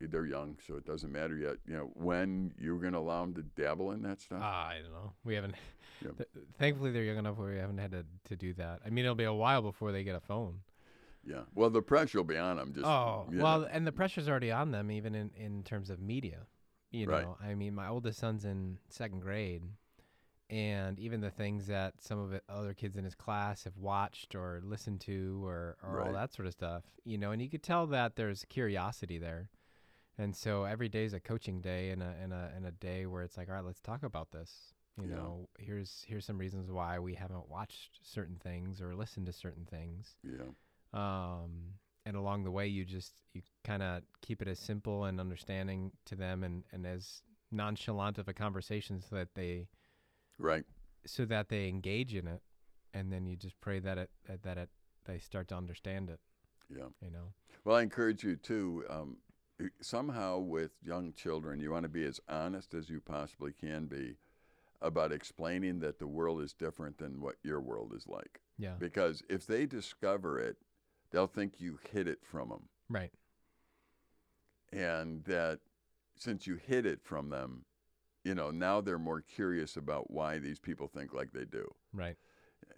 they're 0.00 0.26
young, 0.26 0.56
so 0.66 0.76
it 0.76 0.84
doesn't 0.84 1.10
matter 1.10 1.36
yet? 1.36 1.56
You 1.66 1.74
know 1.76 1.90
when 1.94 2.52
you're 2.58 2.78
going 2.78 2.92
to 2.92 2.98
allow 2.98 3.22
them 3.22 3.34
to 3.34 3.42
dabble 3.42 3.92
in 3.92 4.02
that 4.02 4.20
stuff? 4.20 4.40
Ah, 4.42 4.68
I 4.68 4.80
don't 4.82 4.92
know. 4.92 5.12
We 5.24 5.34
haven't. 5.34 5.54
Yeah. 6.04 6.10
th- 6.14 6.28
thankfully, 6.58 6.90
they're 6.90 7.04
young 7.04 7.16
enough 7.16 7.38
where 7.38 7.50
we 7.54 7.58
haven't 7.58 7.78
had 7.78 7.92
to, 7.92 8.04
to 8.26 8.36
do 8.36 8.52
that. 8.54 8.80
I 8.84 8.90
mean, 8.90 9.06
it'll 9.06 9.14
be 9.14 9.24
a 9.24 9.32
while 9.32 9.62
before 9.62 9.92
they 9.92 10.04
get 10.04 10.14
a 10.14 10.20
phone. 10.20 10.60
yeah. 11.24 11.44
Well, 11.54 11.70
the 11.70 11.80
pressure 11.80 12.18
will 12.18 12.24
be 12.24 12.36
on 12.36 12.58
them. 12.58 12.74
Just 12.74 12.84
oh, 12.86 13.26
well, 13.32 13.66
and 13.70 13.86
the 13.86 13.92
pressure's 13.92 14.28
already 14.28 14.52
on 14.52 14.72
them, 14.72 14.90
even 14.90 15.14
in, 15.14 15.30
in 15.34 15.62
terms 15.62 15.88
of 15.88 15.98
media. 15.98 16.40
You 16.90 17.06
Right. 17.06 17.22
know, 17.22 17.38
I 17.42 17.54
mean, 17.54 17.74
my 17.74 17.88
oldest 17.88 18.18
son's 18.18 18.44
in 18.44 18.76
second 18.90 19.20
grade, 19.20 19.62
and 20.48 20.98
even 21.00 21.22
the 21.22 21.30
things 21.30 21.66
that 21.66 21.94
some 22.00 22.18
of 22.18 22.28
the 22.30 22.42
other 22.48 22.74
kids 22.74 22.96
in 22.96 23.04
his 23.04 23.14
class 23.14 23.64
have 23.64 23.76
watched 23.78 24.34
or 24.34 24.60
listened 24.62 25.00
to 25.02 25.42
or, 25.46 25.76
or 25.82 26.00
all 26.00 26.06
Right. 26.06 26.12
that 26.12 26.34
sort 26.34 26.46
of 26.46 26.52
stuff, 26.52 26.84
you 27.04 27.16
know, 27.18 27.32
and 27.32 27.40
you 27.42 27.48
could 27.48 27.62
tell 27.62 27.86
that 27.88 28.16
there's 28.16 28.44
curiosity 28.48 29.16
there. 29.18 29.48
And 30.18 30.34
so 30.34 30.64
every 30.64 30.88
day 30.88 31.04
is 31.04 31.12
a 31.12 31.20
coaching 31.20 31.60
day 31.60 31.90
and 31.90 32.02
a, 32.02 32.14
and 32.22 32.32
a, 32.32 32.50
and 32.56 32.66
a 32.66 32.70
day 32.72 33.04
where 33.06 33.22
it's 33.22 33.36
like, 33.36 33.48
all 33.48 33.54
right, 33.56 33.64
let's 33.64 33.80
talk 33.82 34.02
about 34.02 34.30
this. 34.30 34.72
You 34.98 35.08
Yeah. 35.08 35.16
know, 35.16 35.48
here's 35.58 36.04
here's 36.08 36.24
some 36.24 36.38
reasons 36.38 36.70
why 36.70 36.98
we 36.98 37.14
haven't 37.14 37.48
watched 37.50 37.98
certain 38.02 38.36
things 38.36 38.80
or 38.80 38.94
listened 38.94 39.26
to 39.26 39.32
certain 39.32 39.66
things 39.66 40.16
yeah. 40.22 40.46
um, 40.94 41.74
and 42.06 42.16
along 42.16 42.44
the 42.44 42.50
way 42.50 42.66
you 42.66 42.86
just 42.86 43.12
you 43.34 43.42
kind 43.62 43.82
of 43.82 44.00
keep 44.22 44.40
it 44.40 44.48
as 44.48 44.58
simple 44.58 45.04
and 45.04 45.20
understanding 45.20 45.92
to 46.06 46.16
them 46.16 46.42
and, 46.42 46.64
and 46.72 46.86
as 46.86 47.20
nonchalant 47.50 48.16
of 48.16 48.26
a 48.26 48.32
conversation 48.32 49.02
so 49.02 49.16
that 49.16 49.34
they 49.34 49.68
Right. 50.38 50.64
so 51.04 51.26
that 51.26 51.50
they 51.50 51.68
engage 51.68 52.14
in 52.14 52.26
it 52.26 52.40
and 52.94 53.12
then 53.12 53.26
you 53.26 53.36
just 53.36 53.60
pray 53.60 53.78
that 53.80 53.98
it 53.98 54.10
that- 54.26 54.42
that 54.44 54.56
it 54.56 54.70
they 55.04 55.18
start 55.18 55.46
to 55.48 55.56
understand 55.56 56.08
it 56.08 56.20
Yeah. 56.70 56.88
you 57.02 57.10
know 57.10 57.34
Well, 57.64 57.76
I 57.76 57.82
encourage 57.82 58.24
you 58.24 58.36
too. 58.36 58.84
Um, 58.88 59.18
somehow, 59.80 60.38
with 60.38 60.72
young 60.82 61.12
children, 61.12 61.60
you 61.60 61.70
want 61.70 61.84
to 61.84 61.88
be 61.88 62.04
as 62.04 62.20
honest 62.28 62.74
as 62.74 62.88
you 62.90 63.00
possibly 63.00 63.52
can 63.52 63.86
be 63.86 64.16
about 64.82 65.12
explaining 65.12 65.80
that 65.80 65.98
the 65.98 66.06
world 66.06 66.42
is 66.42 66.52
different 66.52 66.98
than 66.98 67.20
what 67.20 67.36
your 67.42 67.60
world 67.60 67.92
is 67.96 68.06
like. 68.06 68.40
yeah 68.58 68.74
Because 68.78 69.22
if 69.28 69.46
they 69.46 69.64
discover 69.66 70.38
it, 70.38 70.56
they'll 71.10 71.26
think 71.26 71.54
you 71.60 71.78
hid 71.92 72.06
it 72.08 72.18
from 72.22 72.50
them, 72.50 72.68
right 72.88 73.12
and 74.72 75.24
that 75.24 75.60
since 76.16 76.46
you 76.46 76.56
hid 76.56 76.86
it 76.86 77.00
from 77.02 77.30
them, 77.30 77.64
you 78.24 78.34
know 78.34 78.50
now 78.50 78.80
they're 78.80 78.98
more 78.98 79.20
curious 79.20 79.76
about 79.76 80.10
why 80.10 80.38
these 80.38 80.58
people 80.58 80.88
think 80.88 81.14
like 81.14 81.32
they 81.32 81.44
do. 81.44 81.72
right 81.92 82.16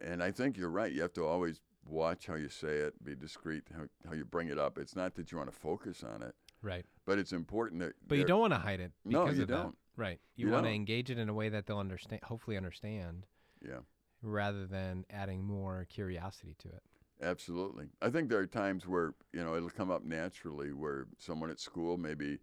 And 0.01 0.23
I 0.23 0.31
think 0.31 0.57
you're 0.57 0.71
right. 0.71 0.93
You 0.93 1.03
have 1.03 1.15
to 1.15 1.25
always 1.25 1.61
watch 1.85 2.27
how 2.27 2.35
you 2.35 2.49
say 2.49 2.77
it, 2.77 3.03
be 3.03 3.15
discreet 3.17 3.65
how, 3.75 3.85
how 4.07 4.15
you 4.15 4.25
bring 4.25 4.49
it 4.49 4.59
up. 4.59 4.79
It's 4.79 4.95
not 4.95 5.15
that 5.15 5.33
you 5.33 5.39
want 5.39 5.51
to 5.51 5.57
focus 5.59 6.05
on 6.05 6.23
it, 6.23 6.35
right 6.63 6.85
but 7.05 7.19
it's 7.19 7.33
important 7.33 7.81
that. 7.81 7.95
but 8.07 8.19
you 8.19 8.25
don't 8.25 8.41
want 8.41 8.53
to 8.53 8.59
hide 8.59 8.81
it 8.81 8.93
No, 9.05 9.25
because 9.25 9.39
you 9.39 9.47
don't. 9.47 9.77
right 9.97 10.21
you, 10.37 10.47
You 10.47 10.53
want 10.53 10.67
to 10.67 10.71
engage 10.73 11.11
it 11.11 11.19
in 11.19 11.29
a 11.29 11.35
way 11.35 11.49
that 11.49 11.67
they'll 11.67 11.79
understand 11.79 12.23
hopefully 12.25 12.57
understand 12.57 13.27
Yeah, 13.65 13.81
rather 14.23 14.67
than 14.67 15.05
adding 15.11 15.43
more 15.45 15.87
curiosity 15.89 16.55
to 16.59 16.69
it 16.69 16.83
absolutely. 17.21 17.87
I 18.01 18.11
think 18.11 18.29
there 18.29 18.39
are 18.39 18.47
times 18.47 18.87
where 18.87 19.15
you 19.33 19.43
know 19.45 19.55
it'll 19.57 19.71
come 19.71 19.91
up 19.91 20.05
naturally 20.05 20.73
where 20.73 21.07
someone 21.19 21.51
at 21.51 21.61
school 21.61 21.97
maybe 21.97 22.39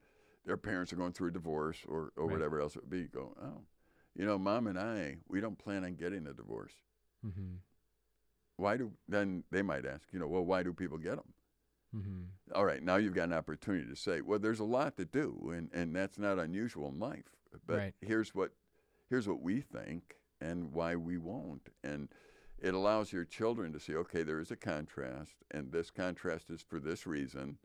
their 0.45 0.57
parents 0.57 0.93
are 0.93 0.97
going 0.97 1.13
through 1.13 1.29
a 1.29 1.33
divorce 1.33 1.79
or 1.87 2.11
or 2.17 2.27
Right. 2.27 2.33
whatever 2.33 2.61
else 2.61 2.75
it 2.75 2.83
would 2.83 2.89
be. 2.89 3.03
Go, 3.07 3.35
oh, 3.41 3.61
you 4.15 4.25
know, 4.25 4.37
mom 4.37 4.67
and 4.67 4.79
I, 4.79 5.17
we 5.27 5.41
don't 5.41 5.57
plan 5.57 5.83
on 5.83 5.95
getting 5.95 6.27
a 6.27 6.33
divorce. 6.33 6.73
mm-hmm 7.25 7.55
Why 8.57 8.75
do 8.77 8.91
then 9.07 9.43
they 9.51 9.61
might 9.61 9.85
ask, 9.85 10.11
you 10.11 10.19
know, 10.19 10.27
well, 10.27 10.43
why 10.45 10.61
do 10.63 10.73
people 10.73 10.97
get 10.97 11.15
them? 11.15 11.33
Mm-hmm 11.93 12.23
All 12.53 12.65
right, 12.65 12.81
now 12.83 12.97
you've 12.97 13.15
got 13.15 13.23
an 13.29 13.33
opportunity 13.33 13.87
to 13.89 13.95
say, 13.95 14.21
well, 14.21 14.39
there's 14.39 14.59
a 14.59 14.63
lot 14.65 14.97
to 14.97 15.05
do, 15.05 15.51
and, 15.55 15.69
and 15.73 15.95
that's 15.95 16.19
not 16.19 16.37
unusual 16.39 16.87
in 16.89 16.99
life. 16.99 17.35
But 17.65 17.75
Right. 17.77 17.93
here's 18.01 18.35
what 18.35 18.51
here's 19.09 19.27
what 19.27 19.41
we 19.41 19.61
think 19.61 20.15
and 20.41 20.71
why 20.71 20.95
we 20.95 21.17
won't. 21.17 21.69
And 21.83 22.09
it 22.59 22.73
allows 22.73 23.11
your 23.11 23.25
children 23.25 23.71
to 23.73 23.79
see, 23.79 23.95
okay, 23.95 24.23
there 24.23 24.39
is 24.39 24.51
a 24.51 24.55
contrast, 24.55 25.35
and 25.51 25.71
this 25.71 25.89
contrast 25.91 26.49
is 26.49 26.61
for 26.61 26.79
this 26.79 27.05
reason, 27.07 27.57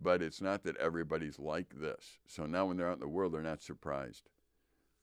but 0.00 0.22
it's 0.22 0.40
not 0.40 0.62
that 0.64 0.76
everybody's 0.78 1.38
like 1.38 1.74
this. 1.80 2.18
So 2.26 2.46
now 2.46 2.66
when 2.66 2.76
they're 2.76 2.88
out 2.88 2.94
in 2.94 3.00
the 3.00 3.08
world, 3.08 3.32
they're 3.34 3.42
not 3.42 3.62
surprised, 3.62 4.28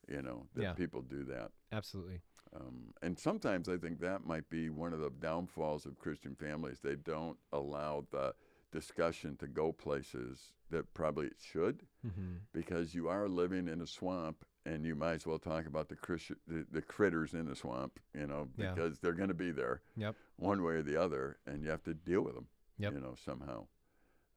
you 0.07 0.21
know, 0.21 0.47
that 0.55 0.61
Yeah. 0.61 0.73
people 0.75 1.01
do 1.01 1.23
that. 1.25 1.51
absolutely 1.71 2.21
Um, 2.53 2.93
and 3.01 3.17
sometimes 3.17 3.69
I 3.69 3.77
think 3.77 3.99
that 3.99 4.25
might 4.25 4.49
be 4.49 4.69
one 4.69 4.93
of 4.93 4.99
the 4.99 5.09
downfalls 5.09 5.85
of 5.85 5.97
Christian 5.99 6.35
families. 6.35 6.79
They 6.81 6.95
don't 6.95 7.37
allow 7.53 8.05
the 8.11 8.33
discussion 8.71 9.35
to 9.37 9.47
go 9.47 9.71
places 9.71 10.53
that 10.69 10.93
probably 10.93 11.27
it 11.27 11.35
should 11.39 11.83
mm-hmm 12.05 12.35
because 12.53 12.93
you 12.95 13.07
are 13.09 13.27
living 13.27 13.67
in 13.67 13.81
a 13.81 13.87
swamp 13.87 14.45
and 14.65 14.85
you 14.85 14.95
might 14.95 15.13
as 15.13 15.25
well 15.25 15.39
talk 15.39 15.65
about 15.65 15.89
the, 15.89 15.97
the, 16.47 16.65
the 16.71 16.81
critters 16.81 17.33
in 17.33 17.45
the 17.45 17.55
swamp, 17.55 17.99
you 18.13 18.27
know, 18.27 18.47
Yeah. 18.57 18.71
because 18.73 18.99
they're 18.99 19.13
going 19.13 19.29
to 19.29 19.33
be 19.33 19.51
there 19.51 19.81
Yep. 19.97 20.15
one 20.37 20.61
way 20.63 20.73
or 20.73 20.83
the 20.83 21.01
other 21.01 21.37
and 21.47 21.63
you 21.63 21.69
have 21.69 21.83
to 21.83 21.93
deal 21.93 22.21
with 22.21 22.35
them, 22.35 22.47
Yep. 22.77 22.93
you 22.93 22.99
know, 22.99 23.15
somehow. 23.25 23.67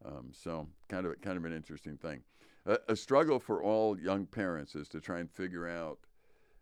Um, 0.04 0.30
so 0.32 0.68
kind 0.88 1.06
of 1.06 1.20
kind 1.20 1.36
of 1.36 1.44
an 1.44 1.52
interesting 1.52 1.96
thing. 1.96 2.22
A, 2.66 2.78
a 2.88 2.96
struggle 2.96 3.38
for 3.38 3.62
all 3.62 3.98
young 3.98 4.26
parents 4.26 4.74
is 4.74 4.88
to 4.88 5.00
try 5.00 5.18
and 5.20 5.30
figure 5.30 5.68
out 5.68 5.98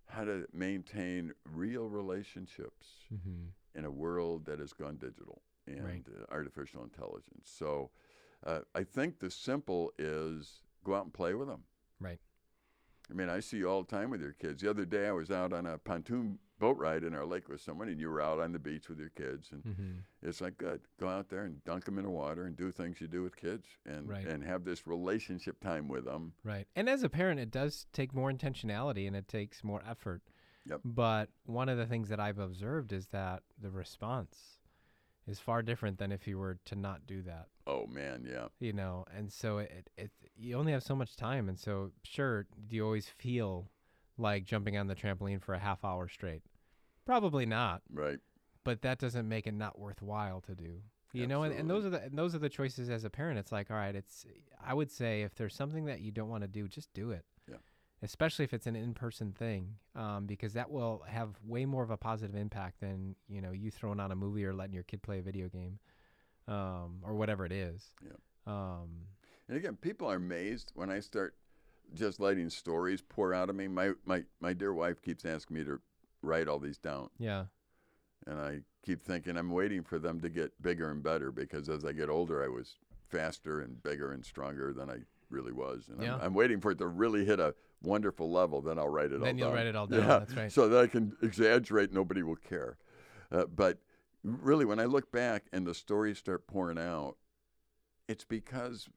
how 0.07 0.25
to 0.25 0.47
maintain 0.53 1.33
real 1.55 1.89
relationships 1.89 2.87
mm-hmm 3.13 3.49
in 3.75 3.87
a 3.87 3.91
world 3.91 4.45
that 4.45 4.59
has 4.59 4.75
gone 4.75 4.97
digital 4.99 5.41
and 5.67 5.85
Right. 5.85 6.05
uh, 6.09 6.25
artificial 6.33 6.83
intelligence. 6.85 7.51
So 7.55 7.91
uh, 8.45 8.61
I 8.75 8.85
think 8.85 9.19
the 9.21 9.31
simple 9.31 9.93
is 9.99 10.63
go 10.85 10.95
out 10.95 11.05
and 11.05 11.13
play 11.15 11.35
with 11.35 11.49
them. 11.49 11.63
Right. 12.01 12.19
I 13.11 13.15
mean, 13.15 13.29
I 13.29 13.41
see 13.41 13.59
you 13.59 13.69
all 13.69 13.83
the 13.83 13.95
time 13.95 14.11
with 14.11 14.21
your 14.21 14.33
kids. 14.33 14.63
The 14.63 14.71
other 14.71 14.85
day, 14.85 15.07
I 15.09 15.13
was 15.13 15.31
out 15.31 15.53
on 15.53 15.67
a 15.67 15.77
pontoon 15.77 16.39
boat 16.59 16.79
ride 16.79 17.03
in 17.03 17.15
our 17.15 17.27
lake 17.27 17.49
with 17.49 17.61
someone, 17.61 17.89
and 17.89 18.01
you 18.01 18.09
were 18.09 18.21
out 18.23 18.39
on 18.39 18.53
the 18.53 18.59
beach 18.59 18.89
with 18.89 18.99
your 18.99 19.11
kids, 19.11 19.51
and 19.53 19.63
mm-hmm 19.65 19.91
it's 20.23 20.41
like 20.41 20.57
good. 20.57 20.81
Go 21.01 21.09
out 21.09 21.29
there 21.29 21.43
and 21.45 21.63
dunk 21.65 21.85
them 21.85 21.99
in 21.99 22.05
the 22.05 22.11
water 22.11 22.45
and 22.45 22.57
do 22.57 22.71
things 22.71 23.01
you 23.01 23.09
do 23.09 23.23
with 23.25 23.35
kids, 23.37 23.67
and 23.85 24.09
Right. 24.09 24.25
and 24.25 24.45
have 24.45 24.65
this 24.65 24.87
relationship 24.87 25.59
time 25.61 25.89
with 25.89 26.05
them. 26.05 26.33
Right. 26.45 26.69
And 26.77 26.89
as 26.89 27.03
a 27.03 27.09
parent, 27.09 27.41
it 27.41 27.51
does 27.51 27.87
take 27.93 28.15
more 28.15 28.31
intentionality 28.33 29.09
and 29.09 29.17
it 29.17 29.27
takes 29.27 29.65
more 29.65 29.83
effort. 29.85 30.23
Yep. 30.67 30.81
But 30.85 31.31
one 31.45 31.69
of 31.69 31.77
the 31.77 31.87
things 31.87 32.09
that 32.09 32.21
I've 32.21 32.39
observed 32.39 32.93
is 32.93 33.09
that 33.09 33.43
the 33.61 33.71
response 33.73 34.59
is 35.27 35.39
far 35.39 35.63
different 35.63 35.99
than 35.99 36.11
if 36.13 36.27
you 36.27 36.39
were 36.39 36.59
to 36.67 36.75
not 36.75 37.07
do 37.07 37.23
that. 37.23 37.47
Oh 37.67 37.87
man, 37.87 38.27
yeah. 38.29 38.49
You 38.59 38.73
know, 38.73 39.05
and 39.17 39.33
so 39.33 39.59
it, 39.59 39.89
it 39.97 40.11
you 40.37 40.57
only 40.57 40.73
have 40.73 40.83
so 40.83 40.97
much 40.97 41.17
time, 41.17 41.49
and 41.49 41.59
so 41.59 41.93
sure, 42.03 42.47
do 42.69 42.77
you 42.77 42.85
always 42.85 43.09
feel 43.09 43.71
like 44.19 44.45
jumping 44.45 44.77
on 44.77 44.87
the 44.89 44.95
trampoline 44.97 45.41
for 45.43 45.55
a 45.55 45.59
half 45.59 45.85
hour 45.85 46.09
straight? 46.09 46.43
Probably 47.07 47.47
not, 47.47 47.83
Right. 47.93 48.19
but 48.65 48.83
that 48.83 48.99
doesn't 48.99 49.29
make 49.29 49.47
it 49.47 49.55
not 49.55 49.79
worthwhile 49.79 50.41
to 50.43 50.55
do. 50.55 50.83
You 51.15 51.27
know, 51.27 51.43
and, 51.43 51.53
and 51.55 51.69
those 51.69 51.85
are 51.85 51.91
the 51.91 52.01
and 52.05 52.17
those 52.19 52.35
are 52.35 52.39
the 52.39 52.49
choices 52.49 52.89
as 52.89 53.05
a 53.05 53.11
parent. 53.11 53.39
It's 53.39 53.53
like, 53.53 53.71
all 53.71 53.77
right, 53.77 53.95
it's 53.95 54.25
I 54.65 54.73
would 54.73 54.91
say 54.91 55.23
if 55.23 55.35
there's 55.35 55.55
something 55.55 55.85
that 55.85 56.01
you 56.01 56.11
don't 56.11 56.31
want 56.31 56.43
to 56.43 56.49
do, 56.49 56.67
just 56.69 56.93
do 56.95 57.11
it. 57.11 57.25
Especially 58.03 58.45
if 58.45 58.53
it's 58.53 58.67
an 58.67 58.75
in-person 58.75 59.33
thing, 59.33 59.77
um, 59.95 60.27
because 60.27 60.55
that 60.55 60.71
will 60.71 61.05
have 61.07 61.37
way 61.45 61.65
more 61.65 61.85
of 61.85 61.91
a 61.91 61.97
positive 61.97 62.35
impact 62.35 62.81
than 62.81 63.15
you 63.29 63.41
know 63.41 63.53
you 63.53 63.71
throwing 63.71 64.01
on 64.01 64.11
a 64.11 64.17
movie 64.17 64.45
or 64.45 64.53
letting 64.53 64.75
your 64.75 64.83
kid 64.83 65.03
play 65.03 65.21
a 65.21 65.23
video 65.23 65.49
game, 65.49 65.79
um, 66.49 66.99
or 67.05 67.15
whatever 67.15 67.45
it 67.47 67.53
is. 67.53 67.93
Yeah. 68.05 68.13
Um, 68.47 69.07
And 69.49 69.57
again, 69.57 69.77
people 69.77 70.11
are 70.11 70.17
amazed 70.17 70.73
when 70.75 70.91
I 70.91 71.01
start 71.01 71.37
just 71.95 72.19
letting 72.21 72.49
stories 72.51 73.03
pour 73.03 73.33
out 73.35 73.51
of 73.51 73.55
me. 73.57 73.69
My 73.69 73.93
my 74.05 74.25
my 74.41 74.53
dear 74.53 74.73
wife 74.75 75.01
keeps 75.01 75.25
asking 75.25 75.57
me 75.59 75.65
to 75.65 75.81
write 76.23 76.49
all 76.49 76.59
these 76.59 76.79
down, 76.79 77.11
yeah. 77.19 77.45
and 78.27 78.41
I 78.41 78.61
keep 78.85 79.03
thinking 79.03 79.37
I'm 79.37 79.51
waiting 79.51 79.85
for 79.85 79.99
them 80.01 80.21
to 80.23 80.29
get 80.29 80.61
bigger 80.61 80.91
and 80.91 81.03
better 81.03 81.31
because 81.31 81.69
as 81.69 81.85
I 81.85 81.93
get 81.93 82.09
older, 82.09 82.43
I 82.43 82.49
was 82.49 82.77
faster 83.09 83.61
and 83.61 83.81
bigger 83.83 84.13
and 84.13 84.25
stronger 84.25 84.73
than 84.73 84.91
I 84.91 84.99
really 85.33 85.53
was, 85.53 85.89
and 85.89 86.03
Yeah. 86.03 86.15
I'm, 86.17 86.21
I'm 86.23 86.35
waiting 86.35 86.61
for 86.61 86.71
it 86.71 86.79
to 86.79 86.87
really 86.87 87.25
hit 87.25 87.41
a 87.41 87.55
wonderful 87.83 88.31
level. 88.31 88.61
Then 88.61 88.79
I'll 88.79 88.89
write 88.89 89.11
it 89.13 89.19
all 89.19 89.25
Then 89.25 89.39
you'll 89.39 89.49
down. 89.49 89.57
write 89.57 89.67
it 89.67 89.75
all 89.77 89.87
down. 89.89 90.01
Yeah, 90.01 90.19
That's 90.21 90.35
right. 90.37 90.53
So 90.53 90.69
that 90.69 90.79
I 90.81 90.87
can 90.87 91.17
exaggerate, 91.23 91.93
nobody 91.93 92.23
will 92.23 92.37
care. 92.37 92.77
Uh, 93.33 93.47
but 93.47 93.79
really, 94.23 94.65
when 94.65 94.79
I 94.79 94.85
look 94.85 95.11
back 95.11 95.47
and 95.53 95.67
the 95.67 95.75
stories 95.75 96.19
start 96.19 96.47
pouring 96.47 96.79
out, 96.79 97.17
it's 98.09 98.25
because 98.25 98.89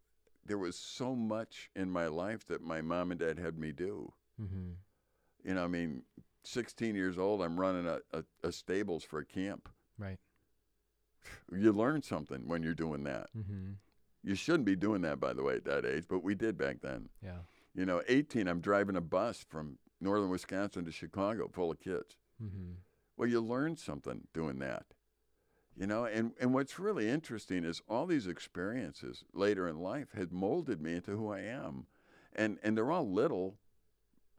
there 0.45 0.57
was 0.59 0.77
so 0.77 1.15
much 1.15 1.71
in 1.75 1.89
my 1.89 2.07
life 2.07 2.45
that 2.47 2.61
my 2.61 2.81
mom 2.81 3.09
and 3.11 3.19
dad 3.19 3.39
had 3.39 3.57
me 3.57 3.71
do. 3.71 4.13
Mm-hmm. 4.39 4.71
You 5.47 5.53
know, 5.55 5.63
I 5.63 5.67
mean, 5.67 6.03
16 6.43 6.95
years 6.95 7.17
old, 7.17 7.41
I'm 7.41 7.59
running 7.59 7.87
a, 7.87 7.99
a, 8.13 8.23
a 8.43 8.51
stables 8.51 9.03
for 9.03 9.19
a 9.19 9.25
camp. 9.25 9.69
Right. 9.97 10.19
You 11.51 11.71
learn 11.71 12.03
something 12.03 12.47
when 12.47 12.61
you're 12.61 12.75
doing 12.75 13.03
that. 13.05 13.29
Mm-hmm. 13.35 13.71
You 14.25 14.33
shouldn't 14.33 14.65
be 14.65 14.75
doing 14.75 15.01
that, 15.03 15.19
by 15.19 15.33
the 15.33 15.43
way, 15.43 15.55
at 15.55 15.65
that 15.65 15.85
age, 15.85 16.05
but 16.09 16.23
we 16.23 16.33
did 16.33 16.57
back 16.57 16.81
then. 16.81 17.09
Yeah. 17.23 17.37
You 17.75 17.85
know, 17.85 18.01
18, 18.07 18.47
I'm 18.47 18.59
driving 18.59 18.95
a 18.95 19.01
bus 19.01 19.45
from 19.47 19.77
northern 20.01 20.29
Wisconsin 20.29 20.83
to 20.85 20.91
Chicago 20.91 21.47
full 21.47 21.71
of 21.71 21.79
kids. 21.79 22.17
Mm-hmm. 22.43 22.71
Well, 23.17 23.29
you 23.29 23.39
learn 23.39 23.77
something 23.77 24.21
doing 24.33 24.57
that. 24.59 24.85
You 25.77 25.85
know, 25.85 26.05
and, 26.05 26.31
and 26.39 26.53
what's 26.53 26.79
really 26.79 27.07
interesting 27.07 27.63
is 27.63 27.81
all 27.87 28.05
these 28.07 28.27
experiences 28.27 29.23
later 29.33 29.67
in 29.67 29.79
life 29.79 30.07
had 30.17 30.31
molded 30.31 30.81
me 30.81 30.95
into 30.95 31.11
who 31.11 31.31
I 31.31 31.41
am. 31.41 31.85
And 32.33 32.57
and 32.63 32.77
they're 32.77 32.91
all 32.91 33.09
little, 33.09 33.55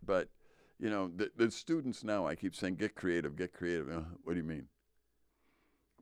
but 0.05 0.29
you 0.79 0.91
know, 0.91 1.11
the, 1.15 1.31
the 1.37 1.51
students 1.51 2.05
now 2.05 2.27
I 2.27 2.35
keep 2.35 2.55
saying, 2.55 2.75
get 2.75 2.95
creative, 2.95 3.37
get 3.37 3.53
creative. 3.55 3.89
Uh, 3.89 4.01
what 4.25 4.35
do 4.35 4.39
you 4.39 4.45
mean? 4.45 4.67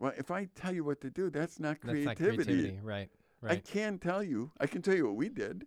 Well, 0.01 0.13
if 0.17 0.31
I 0.31 0.49
tell 0.57 0.75
you 0.75 0.83
what 0.83 1.01
to 1.03 1.11
do, 1.11 1.31
that's 1.31 1.61
not 1.61 1.77
That's 1.83 1.93
creativity. 1.93 2.07
not 2.07 2.17
creativity. 2.37 2.81
Right. 2.83 3.11
I 3.51 3.57
can 3.57 3.99
tell 3.99 4.23
you. 4.23 4.51
I 4.59 4.67
can 4.67 4.83
tell 4.83 4.95
you 4.95 5.07
what 5.07 5.17
we 5.17 5.29
did. 5.29 5.67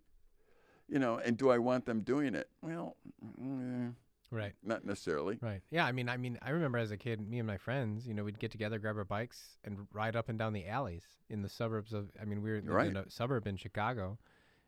You 0.88 0.98
know, 0.98 1.18
and 1.18 1.36
do 1.36 1.50
I 1.50 1.58
want 1.58 1.84
them 1.84 2.00
doing 2.00 2.34
it? 2.34 2.48
Well, 2.62 2.96
mm, 3.38 3.92
right. 4.30 4.54
not 4.64 4.86
necessarily. 4.86 5.38
Right. 5.42 5.60
Yeah. 5.70 5.84
I 5.84 5.92
mean, 5.92 6.08
I 6.08 6.16
mean, 6.16 6.38
I 6.40 6.50
remember 6.50 6.78
as 6.78 6.90
a 6.90 6.96
kid, 6.96 7.20
me 7.20 7.38
and 7.38 7.46
my 7.46 7.58
friends, 7.58 8.06
you 8.06 8.14
know, 8.14 8.24
we'd 8.24 8.38
get 8.38 8.50
together, 8.50 8.78
grab 8.78 8.96
our 8.96 9.04
bikes, 9.04 9.58
and 9.64 9.86
ride 9.92 10.16
up 10.16 10.30
and 10.30 10.38
down 10.38 10.54
the 10.54 10.66
alleys 10.66 11.04
in 11.28 11.42
the 11.42 11.48
suburbs 11.48 11.92
of. 11.92 12.10
I 12.20 12.24
mean, 12.24 12.40
we 12.42 12.50
were 12.52 12.60
Right. 12.62 12.88
in 12.88 12.96
a 12.96 13.10
suburb 13.10 13.46
in 13.46 13.56
Chicago, 13.58 14.18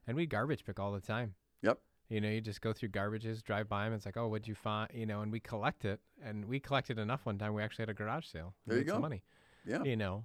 and 0.06 0.14
we 0.14 0.26
garbage 0.26 0.64
pick 0.64 0.78
all 0.78 0.92
the 0.92 1.00
time. 1.00 1.34
Yep. 1.62 1.78
You 2.10 2.20
know, 2.20 2.28
you 2.28 2.40
just 2.42 2.60
go 2.60 2.72
through 2.74 2.90
garbages, 2.90 3.42
drive 3.42 3.68
by 3.68 3.84
them. 3.84 3.94
It's 3.94 4.04
like, 4.04 4.16
oh, 4.18 4.28
what'd 4.28 4.46
you 4.46 4.54
find? 4.54 4.90
You 4.92 5.06
know, 5.06 5.23
and 5.23 5.32
we 5.32 5.40
collect 5.40 5.84
it, 5.86 6.00
and 6.23 6.44
we 6.44 6.60
collected 6.60 6.99
enough 6.99 7.25
one 7.25 7.38
time. 7.38 7.54
We 7.54 7.62
actually 7.62 7.84
had 7.84 7.90
a 7.90 7.94
garage 7.94 8.26
sale. 8.26 8.54
There 8.66 8.76
you 8.76 8.82
made 8.82 8.88
some 8.90 8.96
go. 8.99 9.02
Money. 9.02 9.23
Yeah. 9.64 9.84
You 9.84 9.96
know, 9.96 10.25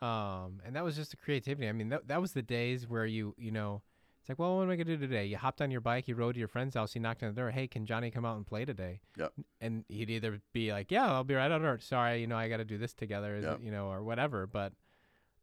um, 0.00 0.60
and 0.64 0.74
that 0.76 0.84
was 0.84 0.96
just 0.96 1.10
the 1.10 1.16
creativity. 1.16 1.68
I 1.68 1.72
mean, 1.72 1.88
that 1.90 2.08
that 2.08 2.20
was 2.20 2.32
the 2.32 2.42
days 2.42 2.88
where 2.88 3.06
you, 3.06 3.34
you 3.38 3.50
know. 3.50 3.82
It's 4.20 4.28
like, 4.28 4.38
well, 4.40 4.56
what 4.58 4.64
am 4.64 4.70
I 4.70 4.76
gonna 4.76 4.84
do 4.84 4.98
today? 4.98 5.24
You 5.24 5.38
hopped 5.38 5.62
on 5.62 5.70
your 5.70 5.80
bike, 5.80 6.06
you 6.06 6.14
rode 6.14 6.32
to 6.34 6.38
your 6.38 6.48
friend's 6.48 6.74
house, 6.74 6.94
you 6.94 7.00
knocked 7.00 7.22
on 7.22 7.30
the 7.34 7.40
door. 7.40 7.50
Hey, 7.50 7.66
can 7.66 7.86
Johnny 7.86 8.10
come 8.10 8.26
out 8.26 8.36
and 8.36 8.46
play 8.46 8.64
today? 8.66 9.00
Yep. 9.16 9.32
And 9.62 9.84
he'd 9.88 10.10
either 10.10 10.40
be 10.52 10.70
like, 10.70 10.90
yeah, 10.90 11.10
I'll 11.10 11.24
be 11.24 11.34
right 11.34 11.50
out. 11.50 11.62
Or 11.62 11.78
sorry, 11.78 12.20
you 12.20 12.26
know, 12.26 12.36
I 12.36 12.48
got 12.50 12.58
to 12.58 12.64
do 12.64 12.76
this 12.76 12.92
together, 12.92 13.36
is 13.36 13.44
Yep. 13.44 13.60
it, 13.60 13.62
you 13.64 13.70
know, 13.70 13.86
or 13.86 14.02
whatever. 14.02 14.46
But 14.46 14.74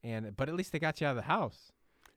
and 0.03 0.35
but 0.37 0.49
at 0.49 0.55
least 0.55 0.71
they 0.71 0.77
got 0.79 1.01
you 1.01 1.07
out 1.07 1.11
of 1.11 1.15
the 1.15 1.23
house. 1.23 1.71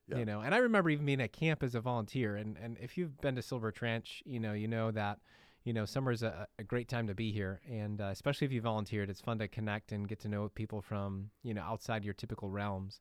Yeah. 0.08 0.18
You 0.18 0.24
know, 0.26 0.40
and 0.40 0.54
I 0.54 0.58
remember 0.58 0.90
even 0.90 1.06
being 1.06 1.20
at 1.22 1.32
camp 1.32 1.62
as 1.62 1.74
a 1.74 1.80
volunteer. 1.80 2.36
And 2.36 2.58
and 2.62 2.76
if 2.80 2.98
you've 2.98 3.18
been 3.20 3.36
to 3.36 3.42
Silver 3.42 3.72
Ranch, 3.80 4.22
you 4.26 4.40
know, 4.40 4.52
you 4.52 4.68
know 4.68 4.90
that. 4.90 5.20
You 5.68 5.74
know, 5.74 5.84
summer 5.84 6.12
is 6.12 6.22
a, 6.22 6.48
a 6.58 6.64
great 6.64 6.88
time 6.88 7.08
to 7.08 7.14
be 7.14 7.30
here, 7.30 7.60
and 7.70 8.00
uh, 8.00 8.04
especially 8.04 8.46
if 8.46 8.52
you 8.54 8.62
volunteered, 8.62 9.10
it's 9.10 9.20
fun 9.20 9.38
to 9.40 9.48
connect 9.48 9.92
and 9.92 10.08
get 10.08 10.18
to 10.20 10.28
know 10.28 10.48
people 10.48 10.80
from 10.80 11.28
you 11.42 11.52
know 11.52 11.60
outside 11.60 12.06
your 12.06 12.14
typical 12.14 12.48
realms. 12.48 13.00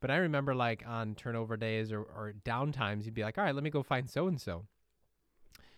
But 0.00 0.10
I 0.10 0.16
remember 0.16 0.52
like 0.52 0.82
on 0.84 1.14
turnover 1.14 1.56
days 1.56 1.92
or, 1.92 2.00
or 2.00 2.32
down 2.42 2.72
times, 2.72 3.04
you'd 3.06 3.14
be 3.14 3.22
like, 3.22 3.38
all 3.38 3.44
right, 3.44 3.54
let 3.54 3.62
me 3.62 3.70
go 3.70 3.84
find 3.84 4.10
so 4.10 4.26
and 4.26 4.40
so. 4.40 4.66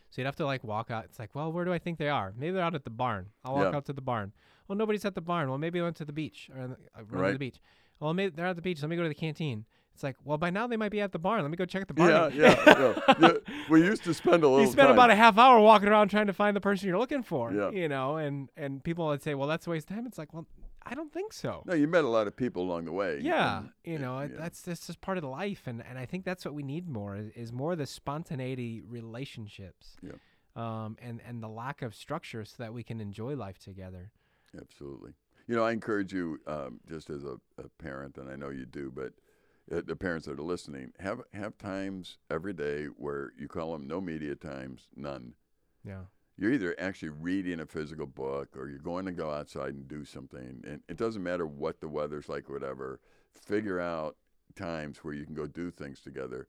So 0.09 0.23
you'd 0.23 0.25
have 0.25 0.37
to 0.37 0.47
like 0.47 0.65
walk 0.65 0.91
out. 0.91 1.05
It's 1.05 1.19
like, 1.19 1.35
well, 1.35 1.53
where 1.53 1.67
do 1.67 1.75
I 1.75 1.79
think 1.79 1.99
they 1.99 2.09
are? 2.09 2.33
Maybe 2.35 2.53
they're 2.53 2.65
out 2.65 2.75
at 2.75 2.85
the 2.85 2.91
barn. 2.91 3.27
I'll 3.45 3.57
walk 3.57 3.73
Yeah. 3.73 3.77
out 3.77 3.85
to 3.85 3.93
the 3.93 4.01
barn. 4.01 4.33
Well, 4.67 4.79
nobody's 4.79 5.05
at 5.05 5.15
the 5.15 5.21
barn. 5.21 5.51
Well, 5.51 5.59
maybe 5.59 5.79
I 5.79 5.83
went 5.83 5.97
to 5.97 6.07
the 6.07 6.13
beach 6.15 6.49
or 6.57 6.63
uh, 6.63 6.69
run 6.69 7.07
to 7.11 7.17
Right. 7.19 7.33
the 7.35 7.39
beach. 7.39 7.61
Well, 8.01 8.15
maybe 8.15 8.35
they're 8.35 8.47
at 8.47 8.57
the 8.57 8.63
beach. 8.63 8.81
Let 8.81 8.89
me 8.89 8.97
go 8.97 9.03
to 9.03 9.11
the 9.11 9.15
canteen. 9.15 9.67
It's 9.95 10.03
like, 10.03 10.17
well, 10.25 10.39
by 10.39 10.51
now 10.51 10.67
they 10.67 10.77
might 10.77 10.91
be 10.93 11.01
at 11.01 11.13
the 11.13 11.19
barn. 11.19 11.43
Let 11.43 11.51
me 11.51 11.57
go 11.57 11.65
check 11.67 11.83
at 11.83 11.89
the 11.89 11.95
barn. 11.95 12.11
Yeah, 12.11 12.29
yeah, 12.67 12.95
yeah, 12.97 13.15
yeah. 13.21 13.33
We 13.69 13.83
used 13.85 14.05
to 14.05 14.15
spend 14.15 14.43
a 14.45 14.49
little. 14.49 14.61
you 14.65 14.67
spend 14.73 14.87
time. 14.89 14.95
about 14.95 15.11
a 15.11 15.15
half 15.15 15.37
hour 15.37 15.61
walking 15.61 15.89
around 15.89 16.09
trying 16.09 16.27
to 16.29 16.33
find 16.33 16.57
the 16.57 16.61
person 16.61 16.89
you're 16.89 16.99
looking 16.99 17.23
for. 17.23 17.53
Yeah. 17.53 17.71
You 17.71 17.89
know, 17.89 18.17
and 18.17 18.49
and 18.57 18.83
people 18.83 19.07
would 19.09 19.23
say, 19.23 19.35
well, 19.35 19.49
that's 19.49 19.67
a 19.67 19.71
waste 19.71 19.91
of 19.91 19.97
time. 19.97 20.07
It's 20.07 20.17
like, 20.17 20.33
well, 20.33 20.47
I 20.83 20.95
don't 20.95 21.13
think 21.13 21.35
so. 21.35 21.63
No, 21.67 21.75
you 21.75 21.87
met 21.87 22.05
a 22.05 22.09
lot 22.09 22.27
of 22.27 22.35
people 22.35 22.63
along 22.63 22.87
the 22.87 22.93
way. 22.93 23.21
Yeah, 23.23 23.59
and- 23.59 23.71
you 23.85 23.99
know 23.99 24.21
yeah. 24.21 24.29
that's 24.39 24.63
that's 24.63 24.87
just 24.87 25.01
part 25.03 25.19
of 25.19 25.23
the 25.23 25.29
life, 25.29 25.63
and 25.67 25.83
and 25.87 25.99
I 25.99 26.07
think 26.07 26.25
that's 26.25 26.45
what 26.47 26.55
we 26.55 26.63
need 26.63 26.89
more 26.89 27.17
is, 27.17 27.31
is 27.37 27.53
more 27.53 27.77
the 27.77 27.87
spontaneity 27.87 28.81
relationships, 28.89 29.97
Yeah. 30.03 30.13
um, 30.57 30.97
and 31.03 31.21
and 31.27 31.43
the 31.43 31.49
lack 31.49 31.83
of 31.83 31.95
structure 31.95 32.45
so 32.47 32.55
that 32.59 32.73
we 32.73 32.83
can 32.83 33.01
enjoy 33.01 33.35
life 33.37 33.59
together. 33.59 34.11
Absolutely. 34.59 35.13
You 35.47 35.57
know, 35.57 35.65
I 35.65 35.73
encourage 35.73 36.13
you, 36.13 36.39
um, 36.47 36.81
just 36.89 37.11
as 37.11 37.25
a, 37.25 37.37
a 37.59 37.69
parent, 37.79 38.17
and 38.19 38.31
I 38.31 38.37
know 38.37 38.51
you 38.51 38.67
do, 38.67 38.91
but 38.95 39.13
the 39.71 39.97
parents 39.97 40.27
that 40.27 40.39
are 40.39 40.43
listening, 40.43 40.93
have 40.99 41.21
have 41.33 41.57
times 41.57 42.19
every 42.31 42.53
day 42.53 42.87
where 42.87 43.33
you 43.39 43.49
call 43.49 43.73
them 43.73 43.87
no 43.87 44.01
media 44.01 44.35
times, 44.35 44.89
none. 44.97 45.35
Yeah, 45.85 46.03
You're 46.37 46.53
either 46.53 46.75
actually 46.79 47.11
reading 47.11 47.61
a 47.61 47.67
physical 47.67 48.07
book 48.07 48.57
or 48.57 48.69
you're 48.69 48.79
going 48.79 49.07
to 49.07 49.13
go 49.13 49.31
outside 49.31 49.75
and 49.75 49.89
do 49.89 50.05
something. 50.05 50.63
And 50.67 50.81
it 50.89 50.97
doesn't 50.97 51.23
matter 51.23 51.47
what 51.47 51.81
the 51.81 51.89
weather's 51.89 52.29
like, 52.29 52.51
whatever. 52.51 53.01
Figure 53.35 53.81
out 53.81 54.17
times 54.57 54.99
where 54.99 55.15
you 55.15 55.25
can 55.25 55.35
go 55.35 55.47
do 55.47 55.71
things 55.71 56.01
together. 56.01 56.49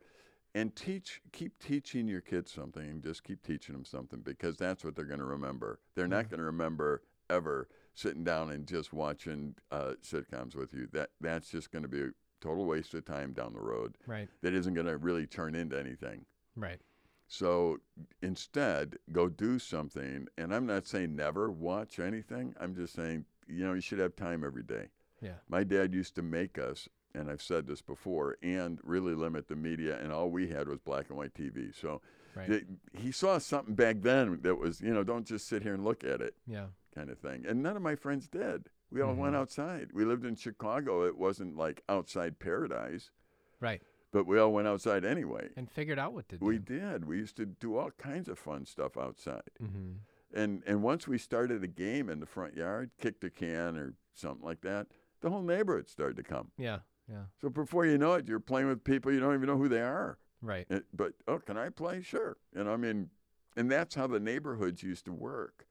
And 0.53 0.75
teach, 0.75 1.21
keep 1.31 1.57
teaching 1.60 2.10
your 2.10 2.19
kids 2.19 2.51
something. 2.51 3.01
Just 3.01 3.23
keep 3.23 3.41
teaching 3.41 3.73
them 3.73 3.86
something 3.86 4.19
because 4.19 4.57
that's 4.57 4.84
what 4.84 4.95
they're 4.95 5.05
going 5.05 5.19
to 5.19 5.25
remember. 5.25 5.79
They're 5.95 6.07
not 6.07 6.29
going 6.29 6.39
to 6.39 6.45
remember 6.45 7.03
ever 7.29 7.69
sitting 7.93 8.25
down 8.25 8.49
and 8.51 8.67
just 8.67 8.91
watching 8.91 9.55
uh, 9.71 9.93
sitcoms 10.03 10.55
with 10.55 10.73
you. 10.73 10.89
That 10.91 11.12
that's 11.21 11.49
just 11.49 11.71
going 11.71 11.84
to 11.84 11.88
be 11.88 12.10
total 12.41 12.65
waste 12.65 12.93
of 12.93 13.06
time 13.06 13.32
down 13.34 13.54
the 13.54 13.62
road. 13.62 13.95
right, 14.06 14.27
That 14.41 14.54
isn't 14.54 14.73
going 14.73 14.88
to 14.88 14.97
really 14.97 15.25
turn 15.27 15.56
into 15.56 15.80
anything. 15.80 16.25
right, 16.56 16.82
So 17.27 17.77
instead, 18.21 18.97
go 19.12 19.30
do 19.30 19.60
something. 19.60 20.27
And 20.38 20.54
I'm 20.54 20.65
not 20.65 20.86
saying 20.88 21.15
never 21.15 21.49
watch 21.51 21.99
anything. 21.99 22.54
I'm 22.60 22.75
just 22.75 22.93
saying, 22.93 23.25
you 23.47 23.65
know, 23.65 23.73
you 23.73 23.82
should 23.82 23.99
have 23.99 24.15
time 24.15 24.43
every 24.43 24.63
day. 24.63 24.88
yeah, 25.21 25.36
My 25.47 25.63
dad 25.63 25.93
used 25.93 26.15
to 26.15 26.21
make 26.21 26.58
us, 26.58 26.89
and 27.13 27.30
I've 27.30 27.41
said 27.41 27.67
this 27.67 27.82
before, 27.82 28.38
and 28.41 28.80
really 28.84 29.13
limit 29.13 29.47
the 29.47 29.56
media, 29.56 29.99
and 30.01 30.12
all 30.12 30.30
we 30.30 30.47
had 30.49 30.67
was 30.67 30.80
black 30.80 31.10
and 31.10 31.17
white 31.17 31.34
TV. 31.34 31.73
So 31.80 32.01
right, 32.36 32.47
th- 32.47 32.65
he 32.93 33.12
saw 33.12 33.38
something 33.38 33.75
back 33.75 33.97
then 34.01 34.39
that 34.41 34.56
was, 34.56 34.82
you 34.82 34.93
know, 34.93 35.04
don't 35.04 35.25
just 35.25 35.47
sit 35.47 35.63
here 35.63 35.73
and 35.73 35.84
look 35.84 36.04
at 36.04 36.21
it 36.21 36.36
yeah, 36.47 36.67
kind 36.95 37.10
of 37.10 37.19
thing. 37.19 37.45
And 37.47 37.62
none 37.62 37.75
of 37.75 37.82
my 37.82 37.95
friends 37.95 38.27
did. 38.27 38.69
We 38.91 39.01
all 39.01 39.13
went 39.15 39.34
Mhm. 39.36 39.39
outside. 39.39 39.91
We 39.93 40.04
lived 40.06 40.25
in 40.25 40.36
Chicago. 40.36 41.06
It 41.06 41.17
wasn't 41.17 41.56
like 41.56 41.82
outside 41.88 42.39
paradise, 42.39 43.12
right, 43.60 43.82
but 44.12 44.25
we 44.25 44.38
all 44.38 44.51
went 44.51 44.67
outside 44.67 45.06
anyway. 45.06 45.51
and 45.56 45.69
figured 45.71 45.97
out 45.97 46.13
what 46.13 46.27
to 46.30 46.38
do. 46.38 46.45
We 46.45 46.58
did. 46.60 47.06
We 47.06 47.17
used 47.17 47.38
to 47.38 47.45
do 47.45 47.77
all 47.77 47.91
kinds 47.91 48.27
of 48.27 48.38
fun 48.38 48.65
stuff 48.65 48.97
outside. 48.97 49.51
mm-hmm. 49.62 49.93
And 50.34 50.63
and 50.65 50.82
once 50.84 51.08
we 51.08 51.17
started 51.17 51.63
a 51.63 51.67
game 51.67 52.10
in 52.10 52.19
the 52.19 52.25
front 52.25 52.56
yard, 52.56 52.91
kicked 52.97 53.23
a 53.23 53.30
can 53.30 53.77
or 53.77 53.93
something 54.13 54.45
like 54.45 54.62
that, 54.62 54.88
the 55.21 55.30
whole 55.30 55.41
neighborhood 55.43 55.88
started 55.89 56.17
to 56.17 56.23
come. 56.23 56.51
Yeah, 56.58 56.80
yeah, 57.10 57.25
So 57.41 57.49
before 57.49 57.86
you 57.86 57.97
know 57.97 58.13
it, 58.13 58.27
you're 58.27 58.39
playing 58.39 58.67
with 58.67 58.84
people 58.84 59.12
you 59.12 59.19
don't 59.19 59.34
even 59.36 59.47
know 59.47 59.58
who 59.58 59.67
they 59.69 59.82
are. 59.82 60.17
right, 60.41 60.65
It- 60.69 60.86
but 60.93 61.13
oh, 61.27 61.39
can 61.39 61.58
I 61.58 61.69
play? 61.69 62.01
Sure. 62.01 62.38
And 62.54 62.67
I 62.69 62.75
mean, 62.77 63.10
and 63.58 63.69
that's 63.71 63.95
how 63.95 64.08
the 64.08 64.19
neighborhoods 64.19 64.82
used 64.84 65.06
to 65.06 65.12
work. 65.13 65.65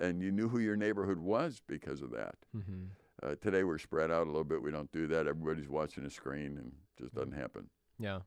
And 0.00 0.20
you 0.22 0.30
knew 0.30 0.48
who 0.48 0.58
your 0.58 0.76
neighborhood 0.76 1.18
was 1.18 1.60
because 1.66 2.02
of 2.02 2.10
that. 2.12 2.34
mm-hmm. 2.56 2.84
Uh, 3.22 3.34
today 3.40 3.64
we're 3.64 3.78
spread 3.78 4.10
out 4.10 4.24
a 4.24 4.30
little 4.30 4.44
bit. 4.44 4.62
We 4.62 4.70
don't 4.70 4.92
do 4.92 5.06
that. 5.06 5.26
Everybody's 5.26 5.70
watching 5.70 6.04
a 6.04 6.10
screen, 6.10 6.58
and 6.58 6.72
it 6.98 7.02
just 7.02 7.14
doesn't 7.14 7.32
happen. 7.32 7.70
Yeah. 7.98 8.18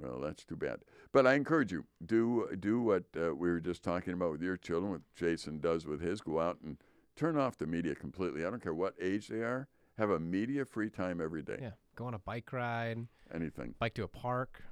Well, 0.00 0.20
that's 0.20 0.42
too 0.42 0.56
bad. 0.56 0.80
But 1.12 1.26
I 1.26 1.34
encourage 1.34 1.70
you 1.70 1.84
do 2.04 2.48
do 2.58 2.80
what 2.80 3.04
uh, 3.14 3.34
we 3.34 3.50
were 3.50 3.60
just 3.60 3.82
talking 3.82 4.14
about 4.14 4.32
with 4.32 4.42
your 4.42 4.56
children, 4.56 4.90
what 4.92 5.02
Jason 5.14 5.58
does 5.60 5.86
with 5.86 6.00
his. 6.00 6.22
Go 6.22 6.40
out 6.40 6.58
and 6.64 6.78
turn 7.14 7.36
off 7.36 7.58
the 7.58 7.66
media 7.66 7.94
completely. 7.94 8.46
I 8.46 8.50
don't 8.50 8.62
care 8.62 8.74
what 8.74 8.94
age 9.00 9.28
they 9.28 9.40
are. 9.40 9.68
Have 9.98 10.08
a 10.10 10.18
media 10.18 10.64
free 10.64 10.88
time 10.88 11.20
every 11.20 11.42
day. 11.42 11.58
Yeah. 11.60 11.70
Go 11.94 12.06
on 12.06 12.14
a 12.14 12.18
bike 12.18 12.52
ride, 12.54 13.06
Anything. 13.34 13.74
bike 13.78 13.94
to 13.94 14.02
a 14.04 14.08
park, 14.08 14.62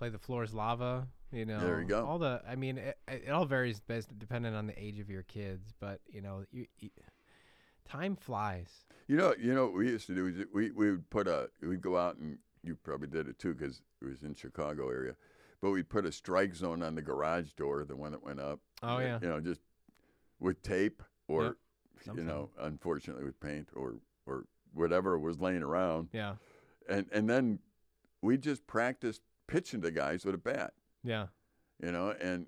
play 0.00 0.08
the 0.08 0.18
floor 0.18 0.42
is 0.42 0.54
lava. 0.54 1.06
You 1.30 1.44
know, 1.44 1.60
There 1.60 1.80
you 1.80 1.86
go. 1.86 2.04
All 2.04 2.18
the, 2.18 2.40
I 2.48 2.56
mean, 2.56 2.78
it, 2.78 2.98
it 3.06 3.28
all 3.30 3.44
varies 3.44 3.78
based 3.78 4.18
depending 4.18 4.54
on 4.54 4.66
the 4.66 4.82
age 4.82 4.98
of 4.98 5.08
your 5.10 5.22
kids, 5.22 5.72
but 5.78 6.00
you 6.08 6.20
know, 6.22 6.44
you, 6.50 6.66
you 6.80 6.90
time 7.88 8.16
flies. 8.16 8.68
You 9.06 9.16
know, 9.16 9.34
you 9.38 9.54
know 9.54 9.66
what 9.66 9.74
we 9.74 9.88
used 9.88 10.06
to 10.06 10.14
do. 10.14 10.26
is 10.26 10.46
We 10.52 10.70
we 10.70 10.90
would 10.90 11.08
put 11.10 11.28
a 11.28 11.50
we'd 11.62 11.82
go 11.82 11.96
out 11.98 12.16
and 12.16 12.38
you 12.64 12.74
probably 12.82 13.08
did 13.08 13.28
it 13.28 13.38
too 13.38 13.54
because 13.54 13.82
it 14.00 14.06
was 14.06 14.22
in 14.22 14.34
Chicago 14.34 14.88
area, 14.88 15.14
but 15.60 15.70
we'd 15.70 15.88
put 15.90 16.04
a 16.06 16.12
strike 16.12 16.54
zone 16.56 16.82
on 16.82 16.94
the 16.94 17.02
garage 17.02 17.52
door, 17.52 17.84
the 17.84 17.94
one 17.96 18.12
that 18.12 18.22
went 18.24 18.40
up. 18.40 18.60
Oh, 18.82 18.98
yeah. 18.98 19.18
You 19.20 19.28
know, 19.28 19.40
just 19.40 19.60
with 20.40 20.62
tape 20.62 21.02
or 21.28 21.56
Yep, 22.06 22.16
you 22.16 22.24
know, 22.24 22.48
unfortunately 22.58 23.24
with 23.24 23.38
paint 23.40 23.68
or 23.76 23.96
or 24.26 24.46
whatever 24.72 25.18
was 25.18 25.38
laying 25.38 25.62
around, 25.62 26.08
Yeah. 26.12 26.36
and 26.88 27.06
and 27.12 27.28
then 27.28 27.58
we 28.22 28.36
just 28.38 28.66
practiced 28.66 29.22
pitching 29.50 29.80
to 29.82 29.90
guys 29.90 30.24
with 30.24 30.34
a 30.34 30.38
bat. 30.38 30.72
Yeah. 31.02 31.26
You 31.82 31.92
know, 31.92 32.14
and 32.20 32.46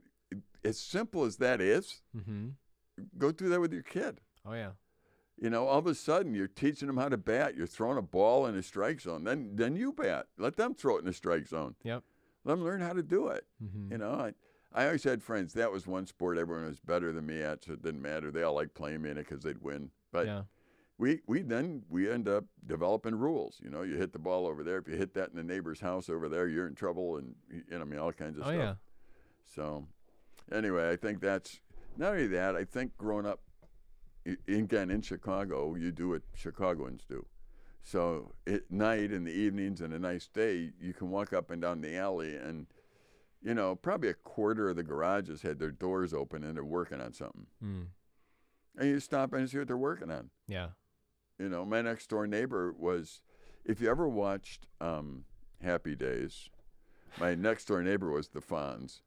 as 0.65 0.79
simple 0.79 1.25
as 1.25 1.37
that 1.39 1.61
is, 1.61 2.01
Mm-hmm. 2.17 2.49
go 3.19 3.33
do 3.33 3.49
that 3.49 3.61
with 3.61 3.73
your 3.73 3.83
kid. 3.83 4.21
Oh 4.47 4.53
yeah. 4.55 4.71
You 5.41 5.51
know, 5.51 5.67
all 5.67 5.79
of 5.79 5.87
a 5.87 5.95
sudden 5.95 6.35
you're 6.35 6.47
teaching 6.47 6.87
them 6.87 6.97
how 6.99 7.09
to 7.09 7.17
bat. 7.17 7.57
You're 7.57 7.67
throwing 7.67 7.99
a 7.99 8.03
ball 8.03 8.47
in 8.47 8.55
a 8.57 8.63
strike 8.63 9.01
zone. 9.01 9.25
Then 9.25 9.51
then 9.55 9.75
you 9.77 9.93
bat. 9.93 10.27
Let 10.39 10.57
them 10.57 10.75
throw 10.75 10.97
it 10.97 11.01
in 11.01 11.07
the 11.07 11.13
strike 11.13 11.47
zone. 11.49 11.75
Yep. 11.83 12.03
Let 12.45 12.55
them 12.57 12.65
learn 12.65 12.81
how 12.81 12.93
to 12.93 13.03
do 13.03 13.29
it. 13.29 13.45
Mm-hmm. 13.63 13.93
You 13.93 13.99
know, 13.99 14.13
I, 14.13 14.33
I 14.75 14.87
always 14.87 15.05
had 15.05 15.23
friends. 15.23 15.53
That 15.55 15.73
was 15.73 15.87
one 15.87 16.07
sport 16.07 16.39
everyone 16.39 16.67
was 16.67 16.81
better 16.81 17.13
than 17.13 17.27
me 17.27 17.41
at, 17.43 17.65
so 17.65 17.73
it 17.73 17.83
didn't 17.83 18.03
matter. 18.03 18.31
They 18.31 18.43
all 18.43 18.55
liked 18.55 18.75
playing 18.75 19.03
me 19.03 19.11
in 19.11 19.19
it 19.19 19.29
because 19.29 19.43
they'd 19.43 19.61
win. 19.63 19.91
But 20.13 20.27
yeah. 20.27 20.43
We 20.99 21.21
we 21.27 21.43
then 21.43 21.83
we 21.89 22.11
end 22.11 22.29
up 22.29 22.45
developing 22.67 23.15
rules. 23.15 23.59
You 23.63 23.71
know, 23.71 23.83
you 23.83 23.97
hit 23.97 24.13
the 24.13 24.19
ball 24.19 24.47
over 24.47 24.63
there. 24.63 24.79
If 24.79 24.89
you 24.89 24.97
hit 24.97 25.15
that 25.15 25.31
in 25.31 25.37
the 25.37 25.43
neighbor's 25.43 25.81
house 25.81 26.09
over 26.09 26.29
there, 26.29 26.49
you're 26.49 26.67
in 26.67 26.75
trouble, 26.75 27.17
and 27.17 27.35
you 27.51 27.63
know, 27.71 27.81
I 27.81 27.85
mean, 27.85 27.99
all 27.99 28.13
kinds 28.13 28.37
of 28.39 28.45
Oh 28.45 28.51
stuff. 28.51 28.57
yeah. 28.57 28.75
So, 29.55 29.87
anyway, 30.53 30.91
I 30.91 30.97
think 30.97 31.21
that's 31.21 31.61
not 31.97 32.13
only 32.13 32.29
that. 32.29 32.57
I 32.57 32.65
think 32.65 32.97
growing 32.97 33.27
up, 33.27 33.41
again 34.47 34.91
in 34.91 35.03
Chicago, 35.03 35.75
you 35.75 35.91
do 35.93 36.11
what 36.11 36.23
Chicagoans 36.35 37.03
do. 37.09 37.27
So 37.83 38.33
at 38.47 38.71
night, 38.71 39.11
in 39.13 39.25
the 39.25 39.33
evenings, 39.33 39.81
and 39.81 39.93
a 39.93 39.99
nice 39.99 40.29
day, 40.29 40.71
you 40.81 40.93
can 40.95 41.11
walk 41.11 41.33
up 41.33 41.51
and 41.51 41.61
down 41.61 41.81
the 41.81 41.97
alley, 41.97 42.37
and 42.37 42.67
you 43.43 43.55
know 43.55 43.75
probably 43.75 44.09
a 44.11 44.15
quarter 44.15 44.69
of 44.71 44.77
the 44.77 44.85
garages 44.85 45.43
had 45.43 45.59
their 45.59 45.73
doors 45.73 46.15
open 46.15 46.45
and 46.45 46.57
they're 46.57 46.65
working 46.65 47.01
on 47.01 47.13
something. 47.13 47.47
Mm. 47.65 47.87
And 48.79 48.89
you 48.89 49.01
stop 49.01 49.33
and 49.33 49.51
see 49.51 49.59
what 49.59 49.67
they're 49.67 49.77
working 49.77 50.11
on. 50.11 50.31
Yeah. 50.47 50.69
You 51.39 51.49
know, 51.49 51.65
my 51.65 51.83
next 51.83 52.09
door 52.09 52.27
neighbor 52.27 52.73
was, 52.73 53.21
if 53.65 53.81
you 53.81 53.91
ever 53.91 54.09
watched 54.09 54.67
um, 54.81 55.25
Happy 55.63 55.95
Days, 55.95 56.51
my 57.19 57.35
next 57.35 57.67
door 57.67 57.83
neighbor 57.83 58.11
was 58.11 58.29
the 58.29 58.41
Fonz. 58.41 59.01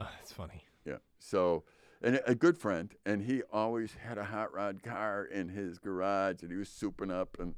Oh, 0.00 0.08
that's 0.18 0.32
funny. 0.32 0.62
Yeah. 0.84 0.98
So, 1.18 1.64
and 2.02 2.20
a 2.26 2.34
good 2.34 2.58
friend, 2.58 2.94
and 3.04 3.22
he 3.22 3.42
always 3.52 3.94
had 3.94 4.18
a 4.18 4.24
hot 4.24 4.52
rod 4.54 4.82
car 4.82 5.24
in 5.24 5.48
his 5.48 5.78
garage, 5.78 6.42
and 6.42 6.50
he 6.50 6.56
was 6.56 6.68
souping 6.68 7.12
up, 7.12 7.36
and 7.38 7.54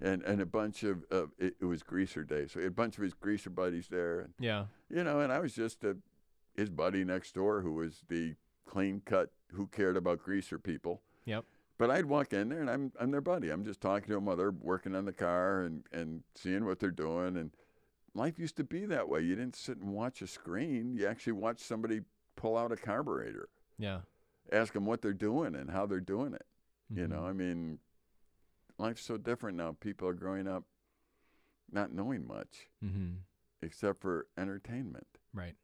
and 0.00 0.22
and 0.22 0.40
a 0.40 0.46
bunch 0.46 0.82
of, 0.82 1.04
of 1.10 1.30
it, 1.38 1.54
it 1.60 1.64
was 1.64 1.82
greaser 1.82 2.24
day, 2.24 2.46
so 2.48 2.58
he 2.58 2.64
had 2.64 2.72
a 2.72 2.74
bunch 2.74 2.96
of 2.96 3.04
his 3.04 3.14
greaser 3.14 3.50
buddies 3.50 3.88
there, 3.88 4.20
and 4.20 4.34
Yeah. 4.38 4.66
you 4.88 5.04
know, 5.04 5.20
and 5.20 5.32
I 5.32 5.38
was 5.38 5.54
just 5.54 5.84
a, 5.84 5.96
his 6.56 6.70
buddy 6.70 7.04
next 7.04 7.34
door 7.34 7.60
who 7.60 7.72
was 7.74 8.02
the 8.08 8.34
clean 8.66 9.02
cut, 9.04 9.30
who 9.52 9.66
cared 9.68 9.96
about 9.96 10.18
greaser 10.20 10.58
people. 10.58 11.02
Yep. 11.26 11.44
But 11.76 11.90
I'd 11.90 12.06
walk 12.06 12.32
in 12.32 12.48
there, 12.50 12.60
and 12.60 12.70
I'm 12.70 12.92
I'm 13.00 13.10
their 13.10 13.20
buddy. 13.20 13.50
I'm 13.50 13.64
just 13.64 13.80
talking 13.80 14.08
to 14.08 14.14
them 14.14 14.26
while 14.26 14.36
they're 14.36 14.50
working 14.52 14.94
on 14.94 15.04
the 15.04 15.12
car 15.12 15.62
and 15.62 15.84
and 15.92 16.22
seeing 16.34 16.64
what 16.64 16.78
they're 16.78 16.90
doing, 16.90 17.36
and 17.36 17.50
life 18.14 18.38
used 18.38 18.56
to 18.58 18.64
be 18.64 18.86
that 18.86 19.08
way. 19.08 19.20
You 19.22 19.34
didn't 19.34 19.56
sit 19.56 19.78
and 19.78 19.92
watch 19.92 20.22
a 20.22 20.26
screen. 20.26 20.94
You 20.96 21.06
actually 21.06 21.32
watched 21.34 21.64
somebody 21.66 22.02
pull 22.36 22.56
out 22.56 22.70
a 22.72 22.76
carburetor 22.76 23.48
Yeah. 23.78 24.00
ask 24.52 24.72
them 24.72 24.84
what 24.86 25.02
they're 25.02 25.12
doing 25.12 25.54
and 25.54 25.70
how 25.70 25.86
they're 25.86 26.00
doing 26.00 26.32
it. 26.34 26.46
You 26.90 27.06
Mhm. 27.06 27.10
know, 27.10 27.24
I 27.26 27.32
mean, 27.32 27.78
life's 28.78 29.02
so 29.02 29.16
different 29.16 29.56
now. 29.56 29.72
People 29.72 30.06
are 30.08 30.14
growing 30.14 30.46
up 30.48 30.64
not 31.70 31.92
knowing 31.92 32.26
much 32.26 32.68
Mm-hmm. 32.84 33.14
except 33.62 34.00
for 34.00 34.26
entertainment. 34.36 35.18
Right. 35.32 35.56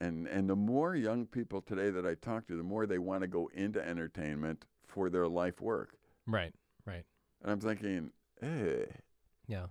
And 0.00 0.26
and 0.28 0.48
the 0.50 0.56
more 0.56 0.94
young 0.94 1.26
people 1.26 1.60
today 1.62 1.90
that 1.90 2.06
I 2.06 2.14
talk 2.14 2.46
to, 2.48 2.56
the 2.56 2.62
more 2.62 2.86
they 2.86 2.98
want 2.98 3.22
to 3.22 3.28
go 3.28 3.48
into 3.48 3.84
entertainment 3.84 4.64
for 4.94 5.10
their 5.10 5.26
life 5.28 5.60
work. 5.60 5.96
Right. 6.26 6.54
Right. 6.86 7.04
And 7.42 7.50
I'm 7.52 7.60
thinking, 7.60 8.10
hey, 8.40 8.86
Yeah. 9.48 9.66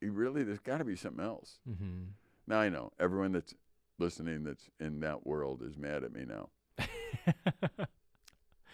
really 0.00 0.42
there's 0.42 0.58
got 0.58 0.78
to 0.78 0.84
be 0.84 0.96
something 0.96 1.22
else. 1.24 1.58
Mm-hmm. 1.68 2.04
Now 2.46 2.60
I 2.60 2.70
know 2.70 2.92
everyone 2.98 3.32
that's 3.32 3.54
listening 3.98 4.42
that's 4.44 4.68
in 4.80 5.00
that 5.00 5.26
world 5.26 5.62
is 5.62 5.76
mad 5.76 6.02
at 6.02 6.12
me 6.12 6.24
now. 6.24 6.48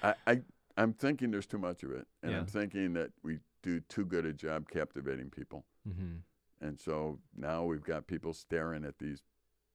I, 0.02 0.14
I 0.26 0.40
I'm 0.76 0.92
thinking 0.94 1.30
there's 1.30 1.46
too 1.46 1.58
much 1.58 1.82
of 1.82 1.90
it, 1.90 2.06
and 2.22 2.32
Yeah. 2.32 2.38
I'm 2.38 2.46
thinking 2.46 2.94
that 2.94 3.10
we 3.22 3.38
do 3.62 3.80
too 3.80 4.04
good 4.06 4.24
a 4.24 4.32
job 4.32 4.68
captivating 4.70 5.28
people, 5.30 5.64
mm-hmm. 5.88 6.16
and 6.66 6.80
so 6.80 7.18
now 7.36 7.64
we've 7.64 7.84
got 7.84 8.06
people 8.06 8.32
staring 8.32 8.84
at 8.84 8.98
these 8.98 9.22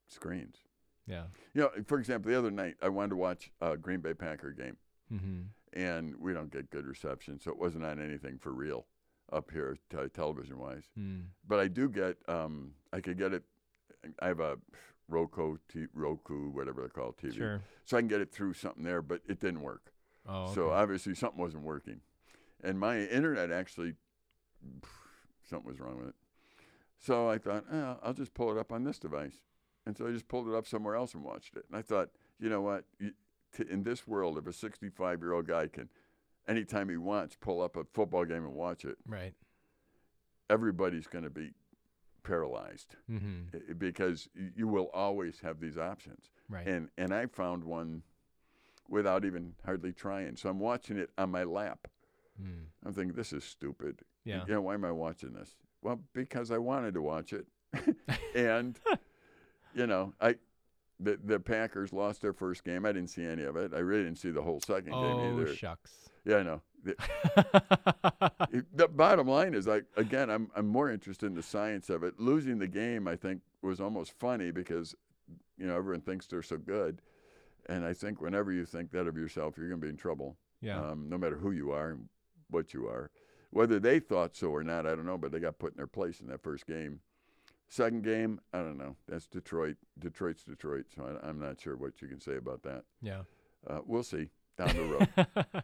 screens. 0.08 0.58
Yeah. 1.06 1.24
You 1.54 1.62
know, 1.62 1.70
for 1.86 2.00
example, 2.00 2.32
the 2.32 2.38
other 2.38 2.52
night 2.52 2.76
I 2.82 2.90
wanted 2.90 3.12
to 3.12 3.16
watch 3.16 3.52
a 3.62 3.78
Green 3.78 4.02
Bay 4.02 4.14
Packer 4.14 4.52
game, 4.52 4.76
Mm-hmm. 5.14 5.80
and 5.80 6.16
we 6.20 6.34
don't 6.34 6.52
get 6.52 6.70
good 6.70 6.86
reception, 6.86 7.40
so 7.40 7.52
it 7.52 7.58
wasn't 7.58 7.86
on 7.86 8.02
anything 8.02 8.38
for 8.40 8.52
real 8.52 8.86
up 9.32 9.52
here 9.52 9.78
te- 9.90 10.10
television 10.14 10.58
wise. 10.58 10.84
Mm. 11.00 11.26
But 11.48 11.60
I 11.60 11.68
do 11.68 11.90
get 11.90 12.18
um 12.28 12.74
I 12.94 13.00
could 13.02 13.18
get 13.18 13.34
it. 13.34 13.44
I 14.20 14.28
have 14.28 14.40
a 14.40 14.58
Roku, 15.10 15.58
t- 15.72 15.88
Roku, 15.94 16.50
whatever 16.50 16.82
they're 16.82 16.90
called, 16.90 17.16
TV, 17.18 17.36
Sure. 17.38 17.62
so 17.86 17.96
I 17.98 18.02
can 18.02 18.08
get 18.10 18.20
it 18.22 18.32
through 18.32 18.54
something 18.54 18.84
there, 18.84 19.02
but 19.02 19.22
it 19.28 19.40
didn't 19.40 19.62
work. 19.62 19.94
Oh. 20.28 20.54
So 20.54 20.70
obviously 20.72 21.16
something 21.16 21.40
wasn't 21.40 21.64
working, 21.64 22.02
and 22.64 22.78
my 22.80 23.00
internet 23.00 23.50
actually 23.52 23.94
something 25.50 25.70
was 25.70 25.80
wrong 25.80 25.98
with 26.00 26.10
it. 26.10 26.16
So 27.00 27.30
I 27.30 27.38
thought, 27.38 27.64
eh, 27.72 27.94
I'll 28.04 28.14
just 28.14 28.34
pull 28.34 28.52
it 28.52 28.58
up 28.58 28.72
on 28.72 28.84
this 28.84 29.00
device, 29.00 29.40
and 29.86 29.98
so 29.98 30.08
I 30.08 30.12
just 30.12 30.28
pulled 30.28 30.48
it 30.50 30.56
up 30.56 30.68
somewhere 30.68 30.96
else 30.96 31.14
and 31.14 31.24
watched 31.24 31.56
it. 31.56 31.66
And 31.70 31.78
I 31.78 31.82
thought, 31.82 32.10
you 32.40 32.50
know 32.50 32.62
what? 32.62 32.86
You, 33.58 33.66
t- 33.66 33.72
in 33.72 33.84
this 33.84 34.08
world, 34.08 34.38
if 34.38 34.48
a 34.48 34.54
65 34.54 35.22
year 35.22 35.34
old 35.34 35.48
guy 35.48 35.68
can, 35.68 35.90
anytime 36.48 36.90
he 36.90 36.98
wants, 36.98 37.36
pull 37.40 37.62
up 37.62 37.76
a 37.76 37.84
football 37.94 38.26
game 38.26 38.46
and 38.46 38.54
watch 38.54 38.86
it, 38.86 38.98
right. 39.08 39.34
everybody's 40.50 41.08
going 41.08 41.24
to 41.24 41.30
be 41.30 41.52
paralyzed 42.24 42.96
Mm-hmm. 43.10 43.74
because 43.78 44.28
you 44.56 44.68
will 44.68 44.90
always 44.94 45.40
have 45.42 45.60
these 45.60 45.78
options. 45.78 46.30
Right. 46.50 46.68
And 46.68 46.90
and 46.98 47.14
I 47.14 47.26
found 47.28 47.64
one 47.64 48.04
without 48.90 49.26
even 49.26 49.54
hardly 49.66 49.92
trying. 49.94 50.36
So 50.38 50.50
I'm 50.50 50.60
watching 50.60 50.98
it 50.98 51.10
on 51.18 51.30
my 51.32 51.44
lap. 51.44 51.88
mm. 52.42 52.64
I'm 52.86 52.94
thinking, 52.94 53.16
this 53.16 53.34
is 53.34 53.44
stupid. 53.44 54.00
Yeah. 54.24 54.44
You 54.48 54.54
know, 54.56 54.62
why 54.62 54.74
am 54.74 54.86
I 54.86 54.92
watching 54.92 55.34
this? 55.34 55.56
Well, 55.82 56.00
because 56.14 56.52
I 56.52 56.58
wanted 56.58 56.94
to 56.96 57.02
watch 57.02 57.34
it. 57.34 57.46
and, 58.36 58.80
you 59.74 59.88
know, 59.88 60.14
I 60.22 60.36
the, 61.00 61.20
the 61.24 61.40
Packers 61.40 61.94
lost 61.94 62.22
their 62.22 62.34
first 62.34 62.64
game. 62.64 62.86
I 62.86 62.92
didn't 62.92 63.10
see 63.10 63.26
any 63.26 63.44
of 63.44 63.56
it. 63.56 63.74
I 63.74 63.80
really 63.80 64.04
didn't 64.04 64.20
see 64.20 64.32
the 64.32 64.42
whole 64.42 64.60
second 64.60 64.94
Oh 64.94 65.02
game 65.02 65.34
either. 65.34 65.50
Oh 65.50 65.54
shucks. 65.54 65.92
yeah, 66.26 66.38
I 66.38 66.44
know. 66.44 66.62
The, 66.84 68.64
the 68.74 68.88
bottom 68.88 69.28
line 69.28 69.54
is, 69.54 69.68
like, 69.68 69.86
again, 69.96 70.30
I'm, 70.30 70.50
I'm 70.56 70.68
more 70.68 70.90
interested 70.90 71.26
in 71.26 71.36
the 71.36 71.44
science 71.44 71.90
of 71.90 72.04
it. 72.04 72.20
Losing 72.20 72.60
the 72.60 72.68
game, 72.68 73.08
I 73.08 73.16
think, 73.16 73.42
was 73.62 73.80
almost 73.80 74.14
funny 74.20 74.52
because, 74.52 74.96
you 75.58 75.68
know, 75.68 75.76
everyone 75.76 76.02
thinks 76.02 76.28
they're 76.28 76.42
so 76.42 76.58
good. 76.58 77.02
And 77.68 77.86
I 77.86 77.94
think 77.94 78.22
whenever 78.22 78.52
you 78.52 78.66
think 78.66 78.92
that 78.92 79.08
of 79.08 79.18
yourself, 79.18 79.58
you're 79.58 79.68
going 79.68 79.82
to 79.82 79.86
be 79.86 79.90
in 79.90 79.98
trouble 79.98 80.38
yeah. 80.62 80.80
um, 80.80 81.08
no 81.10 81.18
matter 81.18 81.38
who 81.38 81.52
you 81.52 81.72
are 81.72 81.92
and 81.92 82.08
what 82.50 82.74
you 82.74 82.88
are. 82.88 83.12
Whether 83.52 83.80
they 83.80 84.00
thought 84.00 84.36
so 84.36 84.50
or 84.50 84.64
not, 84.64 84.86
I 84.86 84.96
don't 84.96 85.06
know, 85.06 85.18
but 85.18 85.32
they 85.32 85.40
got 85.40 85.60
put 85.60 85.74
in 85.74 85.78
their 85.78 85.88
place 85.88 86.20
in 86.20 86.28
that 86.28 86.44
first 86.44 86.68
game. 86.68 87.00
Second 87.70 88.04
game, 88.04 88.40
I 88.54 88.60
don't 88.60 88.78
know. 88.78 88.96
That's 89.08 89.28
Detroit. 89.28 89.76
Detroit's 90.00 90.44
Detroit, 90.44 90.86
so 90.96 91.20
I, 91.22 91.28
I'm 91.28 91.40
not 91.40 91.60
sure 91.60 91.76
what 91.76 92.02
you 92.02 92.08
can 92.08 92.20
say 92.22 92.38
about 92.38 92.64
that. 92.64 92.84
yeah. 93.02 93.22
Uh, 93.68 93.80
we'll 93.86 94.04
see 94.04 94.30
down 94.58 94.74
the 94.76 94.84
road. 94.84 95.64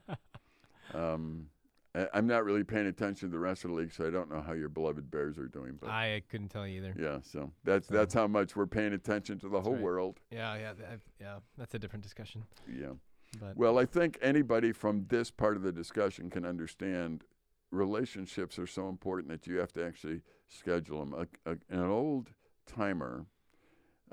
um, 0.94 1.48
I, 1.96 2.08
I'm 2.13 2.28
not 2.28 2.44
really 2.44 2.63
paying 2.63 2.88
attention 2.88 3.30
to 3.30 3.32
the 3.32 3.39
rest 3.39 3.63
of 3.63 3.72
the 3.72 3.78
league, 3.78 3.94
so 3.94 4.06
I 4.06 4.10
don't 4.10 4.30
know 4.30 4.42
how 4.42 4.54
your 4.54 4.68
beloved 4.70 5.10
Bears 5.10 5.38
are 5.38 5.48
doing. 5.48 5.78
But 5.80 5.89
I 5.89 6.24
couldn't 6.30 6.50
tell 6.50 6.68
you 6.68 6.80
either. 6.84 6.96
yeah, 7.00 7.20
so 7.24 7.52
that's 7.63 7.88
So- 7.88 7.94
that's 7.94 8.13
how 8.13 8.28
much 8.28 8.56
we're 8.56 8.66
paying 8.68 8.94
attention 8.94 9.39
to 9.39 9.50
the 9.50 9.62
whole 9.62 9.74
right. 9.74 9.82
world. 9.82 10.20
Yeah. 10.32 10.56
Yeah. 10.58 10.74
That, 10.74 11.00
yeah. 11.22 11.36
That's 11.58 11.74
a 11.76 11.80
different 11.80 12.04
discussion. 12.04 12.44
Yeah. 12.68 12.94
But 13.39 13.56
Well, 13.58 13.80
I 13.80 13.86
think 13.86 14.18
anybody 14.22 14.72
from 14.74 15.06
this 15.08 15.32
part 15.32 15.56
of 15.56 15.63
the 15.63 15.72
discussion 15.72 16.30
can 16.30 16.46
understand 16.46 17.24
relationships 17.73 18.59
are 18.59 18.67
so 18.67 18.88
important 18.88 19.29
that 19.29 19.47
you 19.47 19.57
have 19.57 19.73
to 19.73 19.86
actually 19.86 20.21
schedule 20.47 20.99
them. 20.99 21.13
A, 21.45 21.51
a, 21.51 21.57
an 21.69 21.89
old 21.89 22.29
timer 22.67 23.25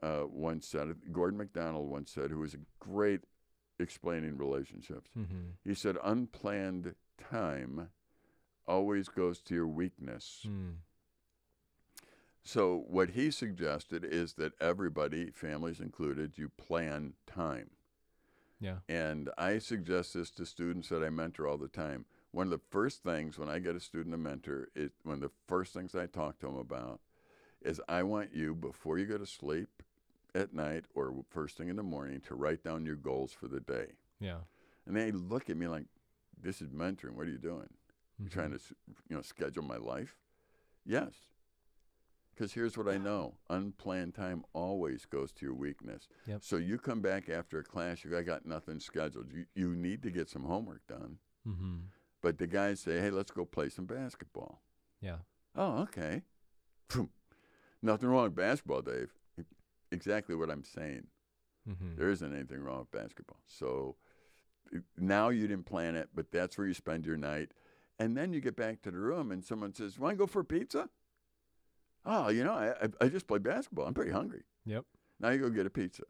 uh, 0.02 0.22
once 0.26 0.66
said, 0.66 0.94
Gordon 1.12 1.38
MacDonald 1.38 1.88
once 1.90 2.10
said, 2.10 2.30
who 2.30 2.38
was 2.38 2.54
a 2.54 2.58
great 2.78 3.20
explaining 3.78 4.36
relationships. 4.36 5.10
mhm. 5.16 5.52
He 5.64 5.74
said, 5.74 5.96
unplanned 6.02 6.94
time 7.18 7.90
always 8.66 9.08
goes 9.08 9.40
to 9.42 9.54
your 9.54 9.66
weakness. 9.66 10.46
Mm. 10.46 10.76
So, 12.42 12.84
what 12.88 13.10
he 13.10 13.30
suggested 13.30 14.04
is 14.04 14.34
that 14.34 14.52
everybody, 14.60 15.30
families 15.30 15.80
included, 15.80 16.38
you 16.38 16.48
plan 16.48 17.14
time. 17.26 17.70
yeah. 18.60 18.78
And 18.88 19.30
I 19.36 19.58
suggest 19.58 20.14
this 20.14 20.30
to 20.32 20.46
students 20.46 20.88
that 20.88 21.02
I 21.02 21.10
mentor 21.10 21.46
all 21.46 21.58
the 21.58 21.68
time. 21.68 22.06
One 22.32 22.46
of 22.46 22.50
the 22.50 22.60
first 22.70 23.02
things 23.02 23.38
when 23.38 23.48
I 23.48 23.58
get 23.58 23.74
a 23.74 23.80
student 23.80 24.12
to 24.14 24.18
mentor, 24.18 24.68
is 24.74 24.90
one 25.02 25.14
of 25.16 25.20
the 25.20 25.30
first 25.48 25.72
things 25.74 25.94
I 25.94 26.06
talk 26.06 26.38
to 26.40 26.46
them 26.46 26.56
about 26.56 27.00
is 27.62 27.80
I 27.88 28.02
want 28.04 28.34
you, 28.34 28.54
before 28.54 28.98
you 28.98 29.06
go 29.06 29.18
to 29.18 29.26
sleep 29.26 29.82
at 30.34 30.54
night 30.54 30.84
or 30.94 31.24
first 31.28 31.56
thing 31.58 31.68
in 31.68 31.76
the 31.76 31.82
morning, 31.82 32.20
to 32.22 32.34
write 32.34 32.62
down 32.62 32.86
your 32.86 32.96
goals 32.96 33.32
for 33.32 33.48
the 33.48 33.60
day. 33.60 33.92
Yeah. 34.20 34.38
And 34.86 34.96
they 34.96 35.10
look 35.12 35.50
at 35.50 35.56
me 35.56 35.66
like, 35.66 35.86
this 36.40 36.62
is 36.62 36.70
mentoring. 36.70 37.14
What 37.14 37.26
are 37.26 37.30
you 37.30 37.38
doing? 37.38 37.68
You 38.18 38.26
Mhm. 38.26 38.30
trying 38.30 38.52
to, 38.52 38.60
you 39.08 39.16
know, 39.16 39.22
schedule 39.22 39.62
my 39.64 39.76
life? 39.76 40.16
Yes. 40.86 41.26
Because 42.34 42.54
here's 42.54 42.78
what 42.78 42.88
I 42.88 42.96
know: 42.96 43.36
unplanned 43.50 44.14
time 44.14 44.44
always 44.54 45.04
goes 45.04 45.32
to 45.32 45.44
your 45.44 45.54
weakness. 45.54 46.08
Yep. 46.26 46.42
So 46.42 46.56
you 46.56 46.78
come 46.78 47.02
back 47.02 47.28
after 47.28 47.58
a 47.58 47.64
class, 47.64 48.02
you 48.04 48.16
I 48.16 48.22
got 48.22 48.46
nothing 48.46 48.80
scheduled. 48.80 49.30
You 49.32 49.46
you 49.54 49.74
need 49.74 50.02
to 50.04 50.10
get 50.10 50.28
some 50.30 50.44
homework 50.44 50.86
done. 50.86 51.18
Mhm. 51.46 51.90
But 52.22 52.38
the 52.38 52.46
guys 52.46 52.80
say, 52.80 53.00
hey, 53.00 53.10
let's 53.10 53.30
go 53.30 53.44
play 53.44 53.68
some 53.70 53.86
basketball. 53.86 54.60
Yeah. 55.00 55.16
Oh, 55.56 55.82
okay. 55.82 56.22
Nothing 57.82 58.08
wrong 58.10 58.24
with 58.24 58.34
basketball, 58.34 58.82
Dave. 58.82 59.12
Exactly 59.90 60.34
what 60.34 60.50
I'm 60.50 60.64
saying. 60.64 61.06
Mhm. 61.68 61.96
There 61.96 62.10
isn't 62.10 62.34
anything 62.34 62.60
wrong 62.60 62.80
with 62.80 62.90
basketball. 62.90 63.40
So 63.46 63.96
now 64.98 65.30
you 65.30 65.48
didn't 65.48 65.64
plan 65.66 65.96
it, 65.96 66.10
but 66.14 66.30
that's 66.30 66.56
where 66.58 66.66
you 66.66 66.74
spend 66.74 67.06
your 67.06 67.16
night. 67.16 67.52
And 67.98 68.16
then 68.16 68.32
you 68.32 68.40
get 68.40 68.56
back 68.56 68.82
to 68.82 68.90
the 68.90 68.98
room 68.98 69.30
and 69.32 69.44
someone 69.44 69.74
says, 69.74 69.98
Want 69.98 70.12
to 70.14 70.16
go 70.18 70.26
for 70.26 70.44
pizza? 70.44 70.88
Oh, 72.04 72.28
you 72.28 72.44
know, 72.44 72.52
I, 72.54 72.70
I, 72.84 72.88
I 73.02 73.08
just 73.08 73.26
played 73.26 73.42
basketball. 73.42 73.86
I'm 73.86 73.94
pretty 73.94 74.12
hungry. 74.12 74.42
Yep. 74.64 74.84
Now 75.18 75.30
you 75.30 75.38
go 75.38 75.50
get 75.50 75.66
a 75.66 75.70
pizza. 75.70 76.04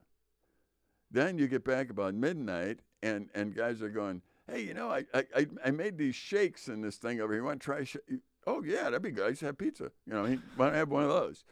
Then 1.11 1.38
you 1.38 1.49
get 1.49 1.64
back 1.64 1.90
about 1.90 2.14
midnight 2.14 2.81
and, 3.03 3.29
and 3.35 3.55
guys 3.55 3.83
are 3.83 3.88
going, 3.88 4.23
Hey, 4.50 4.62
you 4.62 4.74
know, 4.74 4.90
I, 4.90 5.04
I, 5.14 5.46
I- 5.66 5.70
made 5.70 5.96
these 5.98 6.14
shakes 6.14 6.68
in 6.68 6.80
this 6.80 6.96
thing 6.96 7.20
over 7.20 7.32
here. 7.32 7.42
You 7.42 7.46
want 7.46 7.60
to 7.60 7.64
try? 7.64 7.84
Sh-? 7.84 7.96
Oh, 8.46 8.62
yeah, 8.62 8.84
that'd 8.84 9.02
be 9.02 9.10
good. 9.10 9.26
I 9.26 9.30
just 9.30 9.42
have 9.42 9.58
pizza. 9.58 9.90
You 10.06 10.12
know, 10.14 10.22
want 10.56 10.72
to 10.72 10.78
have 10.78 10.88
one 10.88 11.02
of 11.04 11.08
those. 11.10 11.44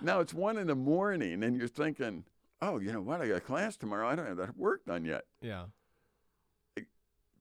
Now 0.00 0.20
it's 0.20 0.32
one 0.34 0.56
in 0.58 0.68
the 0.68 0.74
morning 0.74 1.42
and 1.42 1.56
you're 1.56 1.68
thinking, 1.68 2.24
Oh, 2.62 2.78
you 2.78 2.90
know 2.92 3.02
what? 3.02 3.20
I 3.20 3.28
got 3.28 3.44
class 3.44 3.76
tomorrow. 3.76 4.08
I 4.08 4.14
don't 4.14 4.26
have 4.26 4.38
that 4.38 4.56
work 4.56 4.86
done 4.86 5.04
yet 5.04 5.24
Yeah. 5.42 5.64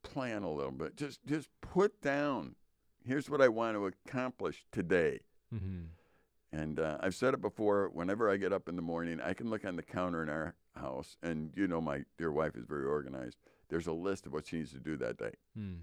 plan 0.03 0.43
a 0.43 0.51
little 0.51 0.71
bit. 0.71 0.95
Just 0.97 1.25
just 1.25 1.49
put 1.61 2.01
down. 2.01 2.55
Here's 3.05 3.29
what 3.29 3.41
I 3.41 3.47
want 3.47 3.75
to 3.77 3.85
accomplish 3.85 4.65
today. 4.71 5.21
Mhm. 5.53 5.87
And 6.51 6.79
uh, 6.79 6.97
I've 7.01 7.15
said 7.15 7.33
it 7.33 7.41
before. 7.41 7.89
Whenever 7.89 8.29
I 8.29 8.37
get 8.37 8.51
up 8.53 8.67
in 8.69 8.75
the 8.75 8.81
morning, 8.81 9.19
I 9.21 9.33
can 9.33 9.49
look 9.49 9.65
on 9.65 9.75
the 9.75 9.83
counter 9.83 10.21
in 10.23 10.29
our 10.29 10.55
house, 10.75 11.17
and 11.21 11.51
you 11.55 11.67
know 11.67 11.81
my 11.81 12.03
dear 12.17 12.31
wife 12.31 12.55
is 12.55 12.65
very 12.65 12.85
organized. 12.85 13.37
There's 13.69 13.87
a 13.87 13.93
list 13.93 14.25
of 14.25 14.33
what 14.33 14.47
she 14.47 14.57
needs 14.57 14.71
to 14.71 14.79
do 14.79 14.95
that 14.97 15.17
day. 15.17 15.33
Mm. 15.57 15.79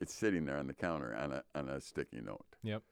It's 0.00 0.14
sitting 0.14 0.44
there 0.44 0.56
on 0.58 0.66
the 0.66 0.74
counter 0.74 1.14
on 1.16 1.32
a 1.32 1.42
on 1.54 1.68
a 1.68 1.80
sticky 1.80 2.20
note. 2.20 2.56
Yep. 2.62 2.82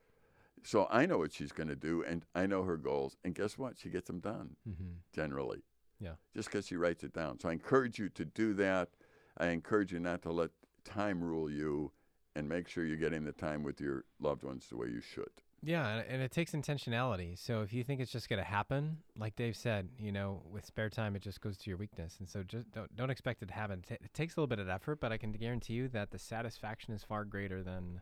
So 0.64 0.88
I 0.90 1.06
know 1.06 1.18
what 1.18 1.32
she's 1.32 1.52
going 1.52 1.68
to 1.68 1.76
do, 1.76 2.02
and 2.02 2.24
I 2.34 2.46
know 2.46 2.64
her 2.64 2.76
goals. 2.76 3.16
And 3.24 3.34
guess 3.34 3.56
what? 3.56 3.78
She 3.78 3.88
gets 3.90 4.08
them 4.08 4.18
done 4.20 4.56
Mhm. 4.68 4.96
generally. 5.12 5.62
Yeah. 6.00 6.16
Just 6.34 6.48
because 6.48 6.66
she 6.66 6.76
writes 6.76 7.04
it 7.04 7.12
down. 7.12 7.38
So 7.38 7.48
I 7.48 7.52
encourage 7.52 7.98
you 7.98 8.08
to 8.10 8.24
do 8.24 8.52
that. 8.54 8.90
I 9.36 9.48
encourage 9.48 9.92
you 9.92 10.00
not 10.00 10.22
to 10.22 10.32
let 10.32 10.50
time 10.84 11.22
rule 11.22 11.48
you 11.50 11.92
and 12.34 12.48
make 12.48 12.68
sure 12.68 12.84
you're 12.84 12.96
getting 12.96 13.24
the 13.24 13.32
time 13.32 13.62
with 13.62 13.80
your 13.80 14.04
loved 14.18 14.42
ones 14.42 14.68
the 14.68 14.76
way 14.76 14.88
you 14.88 15.00
should. 15.00 15.30
Yeah, 15.66 16.02
and, 16.08 16.22
it 16.22 16.30
takes 16.30 16.52
intentionality. 16.52 17.36
So 17.36 17.62
if 17.62 17.72
you 17.72 17.82
think 17.82 18.00
it's 18.00 18.12
just 18.12 18.28
going 18.28 18.38
to 18.38 18.48
happen, 18.48 18.98
like 19.18 19.34
Dave 19.34 19.56
said, 19.56 19.88
you 19.98 20.12
know, 20.12 20.40
with 20.48 20.64
spare 20.64 20.88
time, 20.88 21.16
it 21.16 21.22
just 21.22 21.40
goes 21.40 21.56
to 21.58 21.70
your 21.70 21.76
weakness, 21.76 22.18
and 22.20 22.28
so 22.28 22.44
just 22.44 22.70
don't 22.70 22.94
don't 22.94 23.10
expect 23.10 23.42
it 23.42 23.48
to 23.48 23.54
happen. 23.54 23.82
It 23.90 24.14
takes 24.14 24.36
a 24.36 24.40
little 24.40 24.46
bit 24.46 24.60
of 24.60 24.68
effort, 24.68 25.00
but 25.00 25.10
I 25.10 25.16
can 25.16 25.32
guarantee 25.32 25.72
you 25.72 25.88
that 25.88 26.12
the 26.12 26.20
satisfaction 26.20 26.94
is 26.94 27.02
far 27.02 27.24
greater 27.24 27.64
than, 27.64 28.00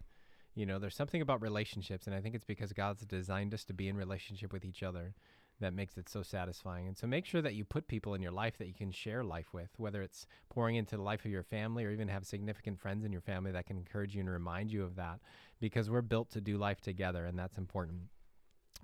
you 0.54 0.66
know, 0.66 0.78
there's 0.78 0.94
something 0.94 1.22
about 1.22 1.40
relationships, 1.40 2.06
and 2.06 2.14
I 2.14 2.20
think 2.20 2.34
it's 2.34 2.44
because 2.44 2.74
God's 2.74 3.06
designed 3.06 3.54
us 3.54 3.64
to 3.64 3.72
be 3.72 3.88
in 3.88 3.96
relationship 3.96 4.52
with 4.52 4.66
each 4.66 4.82
other 4.82 5.14
that 5.60 5.74
makes 5.74 5.96
it 5.96 6.08
so 6.08 6.22
satisfying. 6.22 6.86
And 6.88 6.96
so 6.96 7.06
make 7.06 7.24
sure 7.24 7.42
that 7.42 7.54
you 7.54 7.64
put 7.64 7.88
people 7.88 8.14
in 8.14 8.22
your 8.22 8.32
life 8.32 8.58
that 8.58 8.66
you 8.66 8.74
can 8.74 8.90
share 8.90 9.22
life 9.22 9.52
with, 9.52 9.70
whether 9.76 10.02
it's 10.02 10.26
pouring 10.50 10.76
into 10.76 10.96
the 10.96 11.02
life 11.02 11.24
of 11.24 11.30
your 11.30 11.42
family 11.42 11.84
or 11.84 11.90
even 11.90 12.08
have 12.08 12.26
significant 12.26 12.80
friends 12.80 13.04
in 13.04 13.12
your 13.12 13.20
family 13.20 13.52
that 13.52 13.66
can 13.66 13.76
encourage 13.76 14.14
you 14.14 14.20
and 14.20 14.30
remind 14.30 14.72
you 14.72 14.82
of 14.82 14.96
that 14.96 15.20
because 15.60 15.88
we're 15.88 16.02
built 16.02 16.30
to 16.30 16.40
do 16.40 16.56
life 16.56 16.80
together 16.80 17.24
and 17.26 17.38
that's 17.38 17.58
important. 17.58 18.02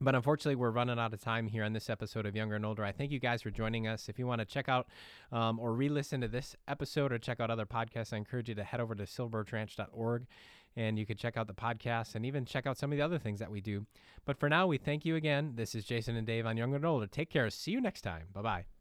But 0.02 0.14
unfortunately, 0.14 0.54
we're 0.54 0.70
running 0.70 0.98
out 0.98 1.12
of 1.12 1.20
time 1.20 1.46
here 1.46 1.62
on 1.62 1.74
this 1.74 1.90
episode 1.90 2.24
of 2.24 2.35
Younger 2.35 2.56
and 2.56 2.64
Older. 2.64 2.83
I 2.83 2.92
thank 2.92 3.11
you 3.11 3.20
guys 3.20 3.42
for 3.42 3.50
joining 3.50 3.87
us. 3.87 4.09
If 4.09 4.18
you 4.18 4.26
want 4.26 4.38
to 4.38 4.46
check 4.46 4.66
out 4.66 4.87
um, 5.30 5.61
or 5.61 5.74
re 5.74 5.90
listen 5.90 6.22
to 6.22 6.28
this 6.28 6.56
episode 6.66 7.12
or 7.12 7.18
check 7.18 7.38
out 7.38 7.50
other 7.50 7.66
podcasts, 7.66 8.14
I 8.14 8.16
encourage 8.16 8.48
you 8.48 8.54
to 8.54 8.64
head 8.64 8.80
over 8.80 8.94
to 8.94 9.02
silverbirchranch.org 9.02 10.26
and 10.76 10.98
you 10.98 11.06
could 11.06 11.18
check 11.18 11.37
out 11.37 11.46
the 11.46 11.54
podcast 11.54 12.14
and 12.14 12.24
even 12.24 12.44
check 12.44 12.66
out 12.66 12.78
some 12.78 12.92
of 12.92 12.98
the 12.98 13.04
other 13.04 13.18
things 13.18 13.38
that 13.40 13.50
we 13.50 13.61
do. 13.61 13.87
But 14.24 14.38
for 14.38 14.48
now, 14.48 14.66
we 14.66 14.78
thank 14.78 15.04
you 15.04 15.16
again. 15.16 15.52
This 15.56 15.74
is 15.74 15.85
Jason 15.85 16.16
and 16.16 16.26
Dave 16.26 16.46
on 16.46 16.56
Younger 16.56 16.76
and 16.76 16.87
Older. 16.87 17.06
Take 17.06 17.30
care. 17.30 17.48
See 17.50 17.72
you 17.72 17.80
next 17.80 18.02
time. 18.02 18.26
Bye 18.33 18.42
bye. 18.42 18.79